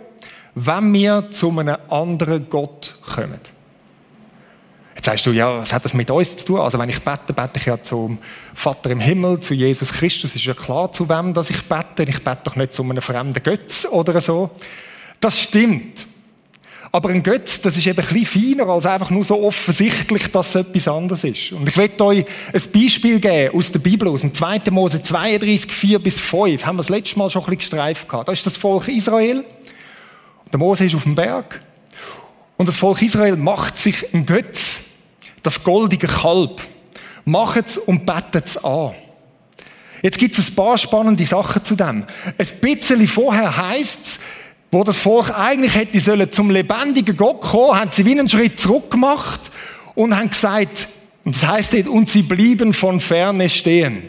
wenn 0.54 0.92
wir 0.92 1.30
zu 1.30 1.50
einem 1.50 1.76
anderen 1.88 2.48
Gott 2.48 2.98
kommen. 3.02 3.40
Jetzt 4.94 5.04
sagst 5.04 5.26
du, 5.26 5.30
ja, 5.30 5.58
was 5.58 5.72
hat 5.72 5.84
das 5.84 5.92
mit 5.92 6.10
uns 6.10 6.36
zu 6.38 6.46
tun? 6.46 6.60
Also 6.60 6.78
wenn 6.78 6.88
ich 6.88 7.02
bete, 7.02 7.34
bete 7.34 7.58
ich 7.60 7.66
ja 7.66 7.82
zum 7.82 8.18
Vater 8.54 8.90
im 8.90 8.98
Himmel, 8.98 9.40
zu 9.40 9.52
Jesus 9.52 9.92
Christus. 9.92 10.34
Ist 10.34 10.44
ja 10.44 10.54
klar, 10.54 10.90
zu 10.90 11.08
wem 11.08 11.34
dass 11.34 11.50
ich 11.50 11.62
bete. 11.68 12.04
Ich 12.08 12.24
bete 12.24 12.40
doch 12.44 12.56
nicht 12.56 12.72
zu 12.72 12.82
einem 12.82 13.02
fremden 13.02 13.42
Götz 13.42 13.86
oder 13.90 14.20
so. 14.20 14.50
Das 15.20 15.38
stimmt. 15.38 16.06
Aber 16.92 17.10
ein 17.10 17.22
Götz, 17.22 17.60
das 17.60 17.76
ist 17.76 17.86
eben 17.86 17.98
ein 17.98 18.06
bisschen 18.06 18.56
feiner 18.56 18.68
als 18.68 18.86
einfach 18.86 19.10
nur 19.10 19.24
so 19.24 19.42
offensichtlich, 19.42 20.30
dass 20.30 20.50
es 20.50 20.54
etwas 20.54 20.88
anderes 20.88 21.24
ist. 21.24 21.52
Und 21.52 21.68
ich 21.68 21.76
werde 21.76 22.04
euch 22.04 22.24
ein 22.52 22.62
Beispiel 22.72 23.20
geben 23.20 23.56
aus 23.56 23.72
der 23.72 23.78
Bibel, 23.80 24.08
aus 24.08 24.20
dem 24.20 24.32
2. 24.32 24.62
Mose 24.70 25.02
32, 25.02 25.72
4 25.72 25.98
bis 25.98 26.20
5. 26.20 26.64
Haben 26.64 26.76
wir 26.76 26.82
das 26.82 26.88
letzte 26.88 27.18
Mal 27.18 27.30
schon 27.30 27.42
ein 27.42 27.46
bisschen 27.46 27.58
gestreift 27.58 28.08
gehabt. 28.08 28.28
Da 28.28 28.32
ist 28.32 28.46
das 28.46 28.56
Volk 28.56 28.88
Israel. 28.88 29.44
Der 30.52 30.58
Mose 30.58 30.86
ist 30.86 30.94
auf 30.94 31.02
dem 31.02 31.14
Berg. 31.14 31.60
Und 32.56 32.68
das 32.68 32.76
Volk 32.76 33.02
Israel 33.02 33.36
macht 33.36 33.76
sich 33.76 34.14
ein 34.14 34.24
Götz, 34.24 34.80
das 35.42 35.62
goldige 35.62 36.06
Kalb. 36.06 36.62
Macht 37.24 37.66
es 37.66 37.78
und 37.78 38.06
betet 38.06 38.46
es 38.46 38.64
an. 38.64 38.94
Jetzt 40.02 40.18
gibt 40.18 40.38
es 40.38 40.50
ein 40.50 40.54
paar 40.54 40.78
spannende 40.78 41.24
Sachen 41.24 41.64
zu 41.64 41.74
dem. 41.74 42.04
Ein 42.38 42.46
bisschen 42.60 43.08
vorher 43.08 43.56
heißt 43.56 44.06
es, 44.06 44.15
wo 44.76 44.84
das 44.84 44.98
Volk 44.98 45.32
eigentlich 45.34 45.74
hätte 45.74 45.98
sollen 46.00 46.30
zum 46.30 46.50
lebendigen 46.50 47.16
Gott 47.16 47.40
kommen, 47.40 47.80
haben 47.80 47.90
sie 47.90 48.04
wie 48.04 48.10
einen 48.10 48.28
Schritt 48.28 48.60
zurück 48.60 48.90
gemacht 48.90 49.50
und 49.94 50.14
haben 50.14 50.28
gesagt, 50.28 50.88
und 51.24 51.34
das 51.34 51.48
heißt 51.48 51.88
und 51.88 52.10
sie 52.10 52.20
blieben 52.20 52.74
von 52.74 53.00
ferne 53.00 53.48
stehen. 53.48 54.02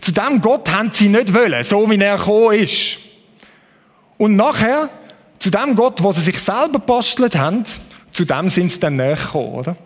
Zu 0.00 0.12
dem 0.12 0.40
Gott 0.40 0.72
haben 0.72 0.90
sie 0.90 1.10
nicht 1.10 1.34
wollen, 1.34 1.62
so 1.64 1.90
wie 1.90 2.00
er 2.00 2.16
gekommen 2.16 2.54
ist. 2.54 2.96
Und 4.16 4.36
nachher, 4.36 4.88
zu 5.38 5.50
dem 5.50 5.74
Gott, 5.74 6.02
wo 6.02 6.12
sie 6.12 6.22
sich 6.22 6.38
selber 6.38 6.78
bastelt 6.78 7.36
haben, 7.36 7.64
zu 8.10 8.24
dem 8.24 8.48
sind 8.48 8.72
sie 8.72 8.80
dann 8.80 8.96
näher 8.96 9.16
gekommen, 9.16 9.52
oder? 9.52 9.76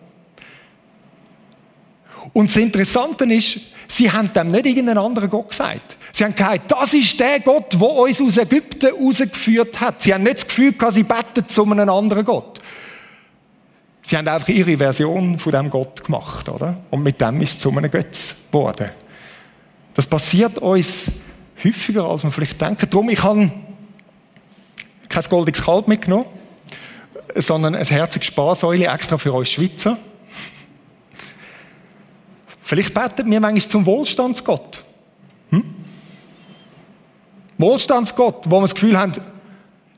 Und 2.33 2.51
das 2.51 2.57
Interessante 2.57 3.25
ist, 3.25 3.59
sie 3.89 4.13
haben 4.13 4.33
dem 4.33 4.53
nicht 4.53 4.67
irgendeinen 4.67 4.99
anderen 4.99 5.29
Gott 5.29 5.51
gesagt. 5.51 5.97
Sie 6.17 6.23
haben 6.23 6.33
gesagt, 6.33 6.71
das 6.71 6.95
ist 6.95 7.19
der 7.19 7.41
Gott, 7.41 7.73
der 7.73 7.91
uns 7.91 8.21
aus 8.21 8.39
Ägypten 8.39 8.95
rausgeführt 8.95 9.81
hat. 9.81 10.01
Sie 10.01 10.15
haben 10.15 10.23
nicht 10.23 10.37
das 10.37 10.47
Gefühl 10.47 10.73
gehabt, 10.73 10.95
sie 10.95 11.03
beten 11.03 11.49
zu 11.49 11.65
einem 11.65 11.89
anderen 11.89 12.25
Gott. 12.25 12.61
Sie 14.03 14.17
haben 14.17 14.29
einfach 14.29 14.47
ihre 14.47 14.77
Version 14.77 15.41
von 15.41 15.51
dem 15.51 15.71
Gott 15.71 16.05
gemacht, 16.05 16.49
oder? 16.49 16.77
Und 16.91 17.03
mit 17.03 17.21
dem 17.21 17.41
ist 17.41 17.55
es 17.55 17.59
zu 17.59 17.71
einem 17.71 17.91
Götz 17.91 18.37
geworden. 18.47 18.91
Das 19.95 20.07
passiert 20.07 20.59
uns 20.59 21.07
häufiger, 21.65 22.05
als 22.05 22.23
man 22.23 22.31
vielleicht 22.31 22.61
denkt. 22.61 22.95
Darum, 22.95 23.11
ich 23.11 23.21
habe 23.21 23.51
kein 25.09 25.25
goldiges 25.29 25.65
Kalb 25.65 25.89
mitgenommen, 25.89 26.27
sondern 27.35 27.75
ein 27.75 27.85
herziges 27.85 28.29
Sparsäule 28.29 28.87
extra 28.87 29.19
für 29.19 29.33
uns 29.33 29.51
Schweizer. 29.51 29.99
Vielleicht 32.63 32.95
beten 32.95 33.29
wir 33.29 33.41
manchmal 33.41 33.69
zum 33.69 33.85
Wohlstandsgott. 33.85 34.84
Wohlstandsgott, 37.59 38.45
wo 38.49 38.59
wir 38.59 38.63
das 38.63 38.75
Gefühl 38.75 38.99
haben, 38.99 39.13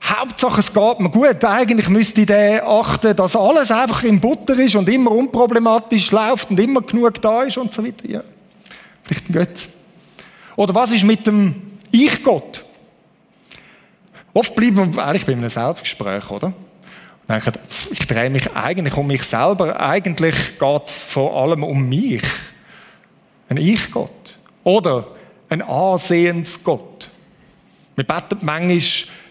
Hauptsache 0.02 0.60
es 0.60 0.72
geht 0.72 1.00
mir 1.00 1.10
gut. 1.10 1.44
Eigentlich 1.44 1.88
müsste 1.88 2.26
der 2.26 2.66
achten, 2.66 3.16
dass 3.16 3.34
alles 3.34 3.70
einfach 3.70 4.04
in 4.04 4.20
Butter 4.20 4.56
ist 4.58 4.76
und 4.76 4.88
immer 4.88 5.10
unproblematisch 5.10 6.10
läuft 6.12 6.50
und 6.50 6.60
immer 6.60 6.82
genug 6.82 7.20
da 7.20 7.42
ist 7.42 7.58
und 7.58 7.74
so 7.74 7.84
weiter. 7.84 8.08
Ja. 8.08 8.22
Vielleicht 9.02 9.28
ein 9.28 9.32
Gott. 9.32 9.68
Oder 10.56 10.74
was 10.74 10.92
ist 10.92 11.04
mit 11.04 11.26
dem 11.26 11.78
Ich-Gott? 11.90 12.64
Oft 14.32 14.54
bleiben 14.54 14.94
wir 14.94 15.04
eigentlich 15.04 15.26
bei 15.26 15.32
einem 15.32 15.48
Selbstgespräch, 15.48 16.30
oder? 16.30 16.52
denken, 17.28 17.52
ich 17.90 18.06
drehe 18.06 18.30
mich 18.30 18.54
eigentlich 18.54 18.96
um 18.96 19.06
mich 19.06 19.22
selber. 19.22 19.80
Eigentlich 19.80 20.58
geht 20.58 20.86
es 20.86 21.02
vor 21.02 21.36
allem 21.36 21.64
um 21.64 21.88
mich. 21.88 22.22
Ein 23.48 23.56
Ich-Gott. 23.56 24.38
Oder 24.64 25.08
ein 25.48 25.62
Ansehensgott. 25.62 27.10
Wir 27.96 28.04
beten 28.04 28.38
manchmal 28.42 28.80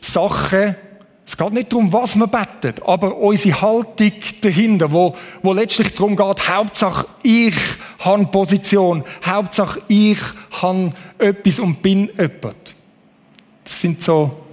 Sachen, 0.01 0.75
es 1.27 1.38
geht 1.38 1.53
nicht 1.53 1.72
darum, 1.72 1.91
was 1.91 2.15
wir 2.15 2.27
beten, 2.27 2.75
aber 2.86 3.17
unsere 3.17 3.62
Haltung 3.62 4.12
dahinter, 4.41 4.91
wo, 4.91 5.15
wo 5.41 5.53
letztlich 5.53 5.93
darum 5.93 6.15
geht, 6.15 6.48
Hauptsache 6.48 7.07
ich 7.24 7.55
habe 8.00 8.25
Position, 8.27 9.03
Hauptsache 9.24 9.79
ich 9.88 10.19
habe 10.62 10.91
etwas 11.17 11.60
und 11.60 11.81
bin 11.81 12.10
jemand. 12.17 12.75
Das 13.63 13.81
sind 13.81 14.01
so 14.01 14.45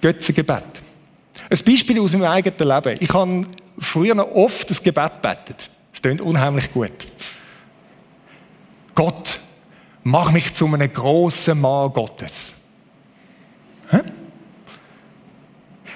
Götzengebete. 0.00 0.84
Ein 1.50 1.58
Beispiel 1.64 2.00
aus 2.00 2.12
meinem 2.12 2.24
eigenen 2.24 2.68
Leben. 2.68 2.98
Ich 3.00 3.12
habe 3.12 3.46
früher 3.78 4.14
noch 4.14 4.30
oft 4.30 4.68
das 4.68 4.82
Gebet 4.82 5.22
betet. 5.22 5.70
Es 5.92 6.00
klingt 6.02 6.20
unheimlich 6.20 6.72
gut. 6.72 7.06
Gott, 8.94 9.40
mach 10.02 10.30
mich 10.30 10.54
zu 10.54 10.66
einem 10.66 10.92
grossen 10.92 11.60
Mann 11.60 11.92
Gottes. 11.92 12.53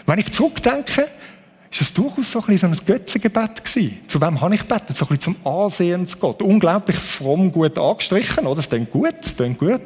Wenn 0.08 0.20
ich 0.20 0.32
zurückdenke, 0.32 1.06
ist 1.70 1.80
es 1.82 1.92
durchaus 1.92 2.32
so 2.32 2.40
ein, 2.40 2.46
bisschen 2.46 2.74
so 2.74 2.80
ein 2.80 2.86
Götzengebet 2.86 3.62
gewesen. 3.62 3.98
Zu 4.08 4.18
wem 4.22 4.40
habe 4.40 4.54
ich 4.54 4.62
gebetet? 4.62 4.96
So 4.96 5.04
ein 5.04 5.08
bisschen 5.18 5.34
zum 5.34 5.46
Ansehen 5.46 6.06
zu 6.06 6.16
Gott. 6.16 6.40
Unglaublich 6.40 6.96
fromm, 6.96 7.52
gut 7.52 7.76
angestrichen, 7.78 8.46
oder? 8.46 8.56
Das 8.56 8.70
klingt 8.70 8.90
gut, 8.90 9.16
das 9.20 9.36
klingt 9.36 9.58
gut. 9.58 9.82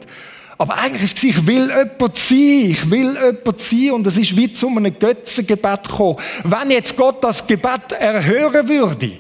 Aber 0.59 0.79
eigentlich 0.79 1.02
ist 1.02 1.19
es, 1.19 1.25
ich 1.25 1.45
will 1.45 1.69
jemand 1.71 2.17
sein, 2.17 2.38
ich 2.38 2.88
will 2.88 3.19
jemand 3.21 3.61
sein 3.61 3.91
und 3.91 4.07
es 4.07 4.17
ist 4.17 4.37
wie 4.37 4.52
zu 4.52 4.69
einem 4.69 4.97
Götzengebet 4.97 5.88
gekommen. 5.88 6.19
Wenn 6.45 6.71
jetzt 6.71 6.97
Gott 6.97 7.25
das 7.25 7.45
Gebet 7.45 7.91
erhören 7.99 8.69
würde, 8.69 9.19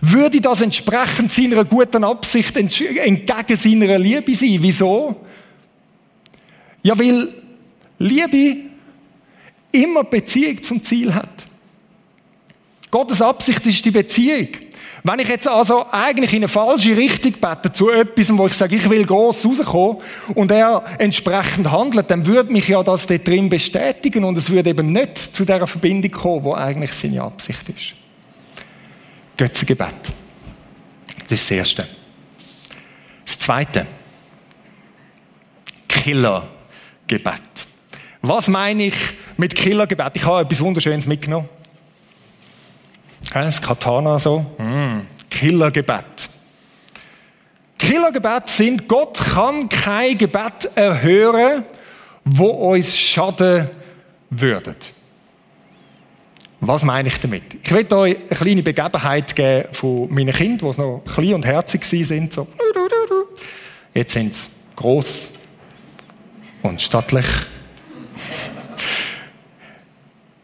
würde 0.00 0.40
das 0.40 0.62
entsprechend 0.62 1.30
seiner 1.30 1.64
guten 1.64 2.02
Absicht 2.02 2.56
entgegen 2.56 3.56
seiner 3.56 3.98
Liebe 4.00 4.34
sein. 4.34 4.58
Wieso? 4.58 5.14
Ja, 6.82 6.98
weil 6.98 7.28
Liebe 8.00 8.69
immer 9.72 10.04
Beziehung 10.04 10.62
zum 10.62 10.82
Ziel 10.82 11.14
hat. 11.14 11.28
Gottes 12.90 13.22
Absicht 13.22 13.66
ist 13.66 13.84
die 13.84 13.90
Beziehung. 13.90 14.48
Wenn 15.02 15.18
ich 15.18 15.28
jetzt 15.28 15.48
also 15.48 15.86
eigentlich 15.90 16.32
in 16.32 16.38
eine 16.38 16.48
falsche 16.48 16.96
Richtung 16.96 17.32
bete, 17.32 17.72
zu 17.72 17.90
etwas, 17.90 18.36
wo 18.36 18.46
ich 18.46 18.52
sage, 18.52 18.76
ich 18.76 18.90
will 18.90 19.06
gross 19.06 19.46
rauskommen, 19.46 19.98
und 20.34 20.50
er 20.50 20.84
entsprechend 20.98 21.70
handelt, 21.70 22.10
dann 22.10 22.26
würde 22.26 22.52
mich 22.52 22.68
ja 22.68 22.82
das 22.82 23.06
dort 23.06 23.26
drin 23.26 23.48
bestätigen 23.48 24.24
und 24.24 24.36
es 24.36 24.50
würde 24.50 24.70
eben 24.70 24.92
nicht 24.92 25.16
zu 25.18 25.44
der 25.44 25.66
Verbindung 25.66 26.10
kommen, 26.10 26.44
wo 26.44 26.54
eigentlich 26.54 26.92
seine 26.92 27.22
Absicht 27.22 27.66
ist. 27.70 27.94
Götzengebet. 29.36 29.94
Das 31.28 31.40
ist 31.40 31.50
das 31.50 31.56
Erste. 31.56 31.88
Das 33.24 33.38
Zweite. 33.38 33.86
Killergebet. 35.88 37.69
Was 38.22 38.48
meine 38.48 38.84
ich 38.84 38.94
mit 39.36 39.54
Killergebet? 39.54 40.16
Ich 40.16 40.24
habe 40.24 40.42
etwas 40.42 40.60
Wunderschönes 40.60 41.06
mitgenommen. 41.06 41.48
Das 43.32 43.60
Katana 43.60 44.18
so. 44.18 44.40
Mm, 44.58 45.06
Killergebet. 45.30 46.28
Killergebet 47.78 48.48
sind, 48.48 48.88
Gott 48.88 49.18
kann 49.18 49.68
kein 49.68 50.18
Gebet 50.18 50.70
erhören, 50.74 51.64
wo 52.24 52.48
uns 52.48 52.98
schaden 52.98 53.70
würde. 54.28 54.76
Was 56.60 56.84
meine 56.84 57.08
ich 57.08 57.18
damit? 57.18 57.42
Ich 57.62 57.72
will 57.72 57.90
euch 57.94 58.16
eine 58.16 58.38
kleine 58.38 58.62
Begebenheit 58.62 59.34
geben 59.34 59.68
von 59.72 60.12
meinen 60.12 60.34
Kindern, 60.34 60.72
die 60.72 60.80
noch 60.80 61.02
klein 61.14 61.34
und 61.34 61.46
herzig 61.46 61.84
sind. 61.86 62.34
So. 62.34 62.46
Jetzt 63.94 64.12
sind 64.12 64.34
sie 64.34 64.48
gross 64.76 65.30
und 66.62 66.82
stattlich. 66.82 67.24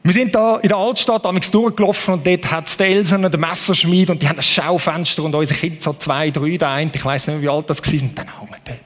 Wir 0.07 0.13
sind 0.13 0.37
da 0.37 0.59
in 0.59 0.69
der 0.69 0.79
Altstadt 0.79 1.25
damals 1.25 1.51
durchgelaufen 1.51 2.15
und 2.15 2.25
dort 2.25 2.49
hat 2.49 2.69
es 2.69 2.77
Elsen 2.77 3.25
und 3.25 3.35
den 3.35 3.41
Messerschmied 3.41 4.09
und 4.09 4.23
die 4.23 4.29
haben 4.29 4.39
ein 4.39 4.43
Schaufenster 4.43 5.25
und 5.25 5.35
unsere 5.35 5.59
Kinder 5.59 5.81
so 5.81 5.95
zwei, 5.95 6.31
drei, 6.31 6.57
der 6.57 6.69
eine, 6.69 6.93
ich 6.95 7.05
weiß 7.05 7.27
nicht 7.27 7.35
mehr, 7.35 7.43
wie 7.43 7.49
alt 7.49 7.69
das 7.69 7.83
war, 7.85 7.93
und 7.93 8.17
dann 8.17 8.29
hängen 8.39 8.55
dort 8.65 8.79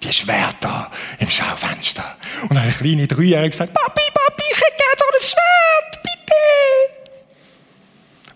die 0.00 0.12
Schwerter 0.12 0.88
im 1.18 1.28
Schaufenster. 1.28 2.14
Und 2.42 2.50
dann 2.50 2.58
hat 2.58 2.66
eine 2.66 2.72
kleine 2.74 3.08
Dreijährige 3.08 3.50
gesagt, 3.50 3.74
Papi, 3.74 4.02
Papi, 4.14 4.44
ich 4.48 4.58
hätte 4.58 4.76
gerne 4.76 4.96
so 4.96 5.04
ein 5.12 5.22
Schwert, 5.28 6.02
bitte. 6.04 6.34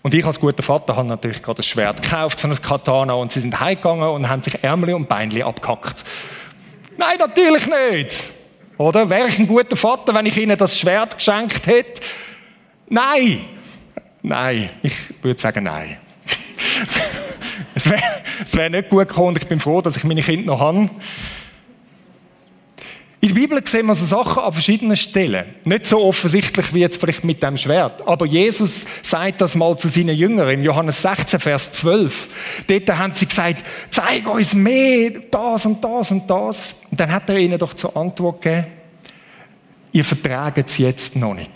Und 0.01 0.13
ich 0.13 0.25
als 0.25 0.37
guter 0.37 0.61
Vater 0.61 0.93
habe 0.93 1.07
natürlich 1.07 1.41
gerade 1.41 1.61
ein 1.61 1.63
Schwert 1.63 2.01
gekauft, 2.01 2.39
so 2.39 2.49
ein 2.49 2.61
Katana, 2.61 3.13
und 3.13 3.31
sie 3.31 3.39
sind 3.39 3.57
heimgegangen 3.57 4.09
und 4.09 4.27
haben 4.27 4.43
sich 4.43 4.61
Ärmel 4.61 4.93
und 4.93 5.07
Beinli 5.07 5.41
abgehackt. 5.41 6.03
Nein, 6.97 7.17
natürlich 7.17 7.65
nicht. 7.65 8.34
Oder? 8.77 9.09
Wäre 9.09 9.27
ich 9.27 9.39
ein 9.39 9.47
guter 9.47 9.75
Vater, 9.75 10.13
wenn 10.13 10.25
ich 10.25 10.37
ihnen 10.37 10.57
das 10.57 10.77
Schwert 10.77 11.17
geschenkt 11.17 11.67
hätte? 11.67 12.01
Nein. 12.89 13.45
Nein. 14.21 14.69
Ich 14.81 14.95
würde 15.21 15.39
sagen 15.39 15.63
nein. 15.63 15.97
es 17.75 17.89
wäre 17.89 18.01
wär 18.51 18.69
nicht 18.69 18.89
gut 18.89 19.07
gekommen 19.07 19.37
ich 19.39 19.47
bin 19.47 19.59
froh, 19.59 19.81
dass 19.81 19.97
ich 19.97 20.03
meine 20.03 20.21
Kinder 20.21 20.53
noch 20.53 20.59
habe. 20.59 20.89
In 23.25 23.33
der 23.33 23.41
Bibel 23.41 23.59
sehen 23.65 23.87
wir 23.87 23.95
so 23.95 24.05
Sachen 24.05 24.43
an 24.43 24.53
verschiedenen 24.53 24.95
Stellen. 24.95 25.45
Nicht 25.63 25.87
so 25.87 25.99
offensichtlich 25.99 26.71
wie 26.75 26.81
jetzt 26.81 26.99
vielleicht 26.99 27.23
mit 27.23 27.41
dem 27.41 27.57
Schwert. 27.57 28.07
Aber 28.07 28.27
Jesus 28.27 28.85
sagt 29.01 29.41
das 29.41 29.55
mal 29.55 29.75
zu 29.79 29.87
seinen 29.87 30.15
Jüngern 30.15 30.47
in 30.51 30.61
Johannes 30.61 31.01
16, 31.01 31.39
Vers 31.39 31.71
12. 31.71 32.29
Dort 32.67 32.87
haben 32.95 33.15
sie 33.15 33.25
gesagt, 33.25 33.65
zeig 33.89 34.27
uns 34.27 34.53
mehr, 34.53 35.09
das 35.31 35.65
und 35.65 35.83
das 35.83 36.11
und 36.11 36.29
das. 36.29 36.75
Und 36.91 36.99
dann 36.99 37.11
hat 37.11 37.27
er 37.27 37.37
ihnen 37.39 37.57
doch 37.57 37.73
zur 37.73 37.97
Antwort 37.97 38.43
gegeben, 38.43 38.67
ihr 39.91 40.05
vertraget 40.05 40.67
es 40.67 40.77
jetzt 40.77 41.15
noch 41.15 41.33
nicht. 41.33 41.49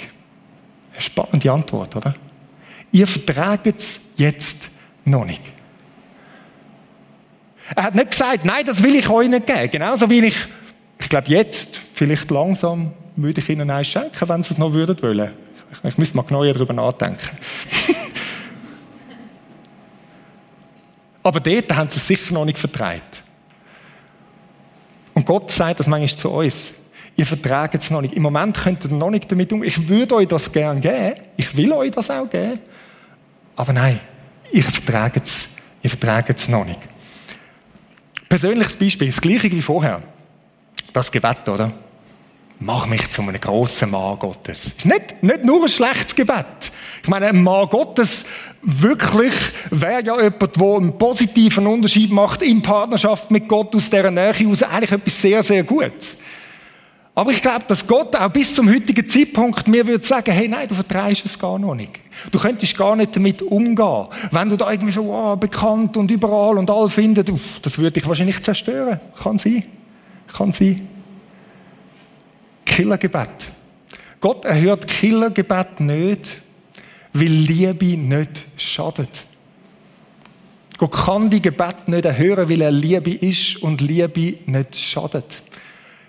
Eine 0.94 1.02
spannende 1.02 1.52
Antwort, 1.52 1.96
oder? 1.96 2.16
Ihr 2.92 3.06
vertraget 3.06 3.78
es 3.78 4.00
jetzt 4.16 4.58
noch 5.06 5.24
nicht. 5.24 5.44
Er 7.76 7.84
hat 7.84 7.94
nicht 7.94 8.10
gesagt, 8.10 8.44
nein, 8.44 8.66
das 8.66 8.82
will 8.82 8.96
ich 8.96 9.08
euch 9.08 9.30
nicht 9.30 9.46
geben. 9.46 9.70
Genauso 9.70 10.10
wie 10.10 10.26
ich 10.26 10.36
ich 11.00 11.10
glaube, 11.10 11.30
jetzt, 11.30 11.80
vielleicht 11.94 12.30
langsam, 12.30 12.94
würde 13.16 13.42
ich 13.42 13.50
ihnen 13.50 13.70
eins 13.70 13.88
schenken, 13.88 14.30
wenn 14.30 14.44
sie 14.44 14.52
es 14.52 14.58
noch 14.58 14.74
würden 14.74 15.02
wollen. 15.02 15.32
Ich 15.84 15.98
müsste 15.98 16.18
mal 16.18 16.24
genauer 16.24 16.54
darüber 16.54 16.74
nachdenken. 16.74 17.30
Aber 21.24 21.40
dort 21.40 21.76
haben 21.76 21.90
sie 21.90 21.98
es 21.98 22.08
sicher 22.08 22.34
noch 22.34 22.46
nicht 22.46 22.58
vertreibt. 22.58 23.24
Und 25.14 25.26
Gott 25.26 25.52
sagt 25.52 25.80
das 25.80 25.88
manchmal 25.88 26.18
zu 26.18 26.30
uns. 26.30 26.74
Ihr 27.16 27.26
verträgt 27.26 27.84
es 27.84 27.92
noch 27.92 28.02
nicht. 28.02 28.14
Im 28.14 28.24
Moment 28.24 28.58
könnt 28.58 28.86
ihr 28.86 28.92
noch 28.92 29.10
nicht 29.10 29.30
damit 29.30 29.52
um. 29.52 29.64
Ich 29.64 29.90
würde 29.90 30.16
euch 30.16 30.28
das 30.28 30.52
gern 30.52 30.80
geben. 30.80 31.16
Ich 31.36 31.56
will 31.58 31.72
euch 31.74 31.92
das 31.92 32.10
auch 32.10 32.30
geben. 32.30 32.60
Aber 33.56 33.74
nein, 33.74 34.00
ihr 34.52 34.64
verträgt 34.64 35.26
es. 35.26 35.50
Ihr 35.84 35.90
verträgt 35.90 36.40
es 36.40 36.48
noch 36.48 36.66
nicht. 36.66 36.80
Persönliches 38.30 38.78
Beispiel, 38.78 39.08
das 39.08 39.20
gleiche 39.20 39.52
wie 39.52 39.62
vorher. 39.62 40.02
Das 40.94 41.12
Gebet, 41.12 41.48
oder? 41.48 41.72
Mach 42.62 42.86
mich 42.88 43.10
zu 43.10 43.22
einem 43.22 43.40
grossen 43.40 43.92
Mann 43.92 44.20
Gottes. 44.20 44.66
Ist 44.66 44.86
nicht, 44.86 45.24
nicht 45.24 45.46
nur 45.46 45.64
ein 45.64 45.70
schlechtes 45.70 46.14
Gebet. 46.14 46.72
Ich 47.02 47.08
meine, 47.08 47.28
ein 47.28 47.42
Mann 47.42 47.70
Gottes 47.70 48.26
wirklich 48.62 49.34
wäre 49.72 50.04
ja 50.04 50.22
jemand, 50.22 50.56
der 50.58 50.64
einen 50.64 50.98
positiven 50.98 51.68
Unterschied 51.68 52.12
macht 52.12 52.42
in 52.42 52.62
Partnerschaft 52.62 53.32
mit 53.32 53.48
Gott 53.48 53.74
aus 53.76 53.90
dieser 53.90 54.12
Nähe 54.12 54.34
aus. 54.50 54.64
Eigentlich 54.64 54.92
etwas 54.92 55.22
sehr, 55.22 55.42
sehr 55.42 55.64
Gutes. 55.64 56.18
Aber 57.16 57.32
ich 57.32 57.42
glaube, 57.42 57.66
dass 57.68 57.86
Gott 57.88 58.16
auch 58.16 58.30
bis 58.30 58.54
zum 58.54 58.70
heutigen 58.70 59.08
Zeitpunkt 59.08 59.68
mir 59.68 59.86
würde 59.88 60.06
sagen, 60.06 60.32
hey, 60.32 60.48
nein, 60.48 60.68
du 60.68 60.76
vertreibst 60.76 61.26
es 61.26 61.40
gar 61.40 61.60
noch 61.60 61.76
nicht. 61.76 62.00
Du 62.32 62.40
könntest 62.40 62.78
gar 62.78 62.96
nicht 62.96 63.16
damit 63.16 63.42
umgehen. 63.42 64.08
Wenn 64.32 64.50
du 64.50 64.58
da 64.58 64.72
irgendwie 64.72 64.92
so 64.92 65.04
oh, 65.04 65.36
bekannt 65.36 65.96
und 65.98 66.12
überall 66.12 66.58
und 66.58 66.70
all 66.70 66.90
findest, 66.90 67.30
uff, 67.30 67.60
das 67.62 67.78
würde 67.78 67.92
dich 67.94 68.08
wahrscheinlich 68.08 68.42
zerstören. 68.42 69.00
Kann 69.22 69.38
sein. 69.38 69.64
Kann 70.34 70.52
sein. 70.52 70.88
Killergebet. 72.66 73.52
Gott 74.22 74.46
erhört 74.46 74.88
Killergebet 74.88 75.80
nicht, 75.80 76.42
weil 77.14 77.28
Liebe 77.28 77.98
nicht 77.98 78.46
schadet. 78.58 79.26
Gott 80.78 80.92
kann 80.92 81.30
die 81.30 81.42
Gebet 81.42 81.88
nicht 81.88 82.06
erhören, 82.06 82.50
weil 82.50 82.62
er 82.62 82.72
Liebe 82.72 83.12
ist 83.12 83.58
und 83.62 83.82
Liebe 83.82 84.38
nicht 84.46 84.76
schadet. 84.78 85.42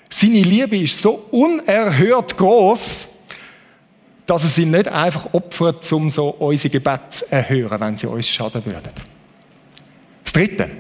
Seine 0.09 0.43
Liebe 0.43 0.79
ist 0.79 1.01
so 1.01 1.27
unerhört 1.31 2.37
groß, 2.37 3.07
dass 4.27 4.45
er 4.45 4.49
sie 4.49 4.67
nicht 4.67 4.87
einfach 4.87 5.33
opfert, 5.33 5.91
um 5.93 6.09
so 6.09 6.29
unsere 6.29 6.71
Gebete 6.71 7.11
zu 7.11 7.33
erhören, 7.33 7.81
wenn 7.81 7.97
sie 7.97 8.07
uns 8.07 8.29
schaden 8.29 8.65
würden. 8.65 8.91
Das 10.23 10.33
dritte. 10.33 10.71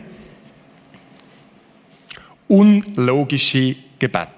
Unlogische 2.50 3.76
Gebet. 3.98 4.28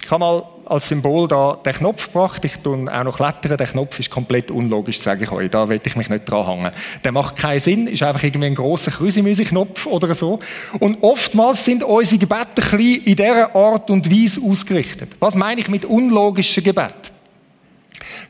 Ich 0.00 0.08
habe 0.12 0.20
mal 0.20 0.44
als 0.66 0.88
Symbol 0.88 1.26
da 1.26 1.58
den 1.64 1.72
Knopf 1.72 2.06
gebracht. 2.06 2.44
Ich 2.44 2.58
tue 2.58 2.86
auch 2.88 3.02
noch 3.02 3.16
klettern. 3.16 3.56
Der 3.56 3.66
Knopf 3.66 3.98
ist 3.98 4.10
komplett 4.10 4.52
unlogisch, 4.52 5.00
sage 5.00 5.24
ich 5.24 5.32
euch. 5.32 5.50
Da 5.50 5.68
will 5.68 5.80
ich 5.84 5.96
mich 5.96 6.08
nicht 6.08 6.24
dran 6.24 6.46
hängen. 6.46 6.70
Der 7.02 7.10
macht 7.10 7.34
keinen 7.34 7.58
Sinn. 7.58 7.88
Ist 7.88 8.04
einfach 8.04 8.22
irgendwie 8.22 8.46
ein 8.46 8.54
grosser 8.54 8.92
Krüsimüsi-Knopf 8.92 9.86
oder 9.86 10.14
so. 10.14 10.38
Und 10.78 11.02
oftmals 11.02 11.64
sind 11.64 11.82
unsere 11.82 12.18
Gebete 12.20 12.46
ein 12.46 12.54
bisschen 12.54 13.04
in 13.04 13.16
dieser 13.16 13.56
Art 13.56 13.90
und 13.90 14.08
Weise 14.08 14.40
ausgerichtet. 14.40 15.16
Was 15.18 15.34
meine 15.34 15.60
ich 15.60 15.68
mit 15.68 15.84
unlogischen 15.84 16.62
Gebet? 16.62 17.10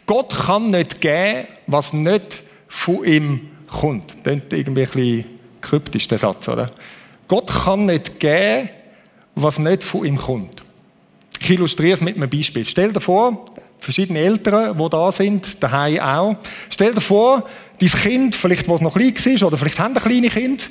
Gott 0.06 0.34
kann 0.34 0.70
nicht 0.70 1.02
geben, 1.02 1.48
was 1.66 1.92
nicht 1.92 2.42
von 2.68 3.04
ihm 3.04 3.50
kommt. 3.70 4.08
Das 4.10 4.22
klingt 4.22 4.52
irgendwie 4.54 4.82
ein 4.82 4.88
bisschen 4.88 5.24
kryptisch, 5.60 6.08
der 6.08 6.16
Satz, 6.16 6.48
oder? 6.48 6.70
Gott 7.28 7.48
kann 7.48 7.84
nicht 7.84 8.18
geben, 8.20 8.70
was 9.36 9.58
nicht 9.58 9.84
von 9.84 10.04
ihm 10.04 10.16
kommt. 10.16 10.64
Ich 11.38 11.50
illustriere 11.50 11.94
es 11.94 12.00
mit 12.00 12.16
einem 12.16 12.28
Beispiel. 12.28 12.64
Stell 12.64 12.92
dir 12.92 13.00
vor, 13.00 13.46
verschiedene 13.78 14.18
Eltern, 14.18 14.76
die 14.76 14.88
da 14.88 15.12
sind, 15.12 15.62
daheim 15.62 16.00
auch. 16.00 16.36
Stell 16.70 16.92
dir 16.92 17.00
vor, 17.00 17.48
dein 17.78 17.90
Kind, 17.90 18.34
vielleicht, 18.34 18.68
was 18.68 18.80
noch 18.80 18.94
klein 18.94 19.14
war, 19.14 19.48
oder 19.48 19.58
vielleicht 19.58 19.78
haben 19.78 19.94
ein 19.94 20.02
kleine 20.02 20.30
Kind, 20.30 20.70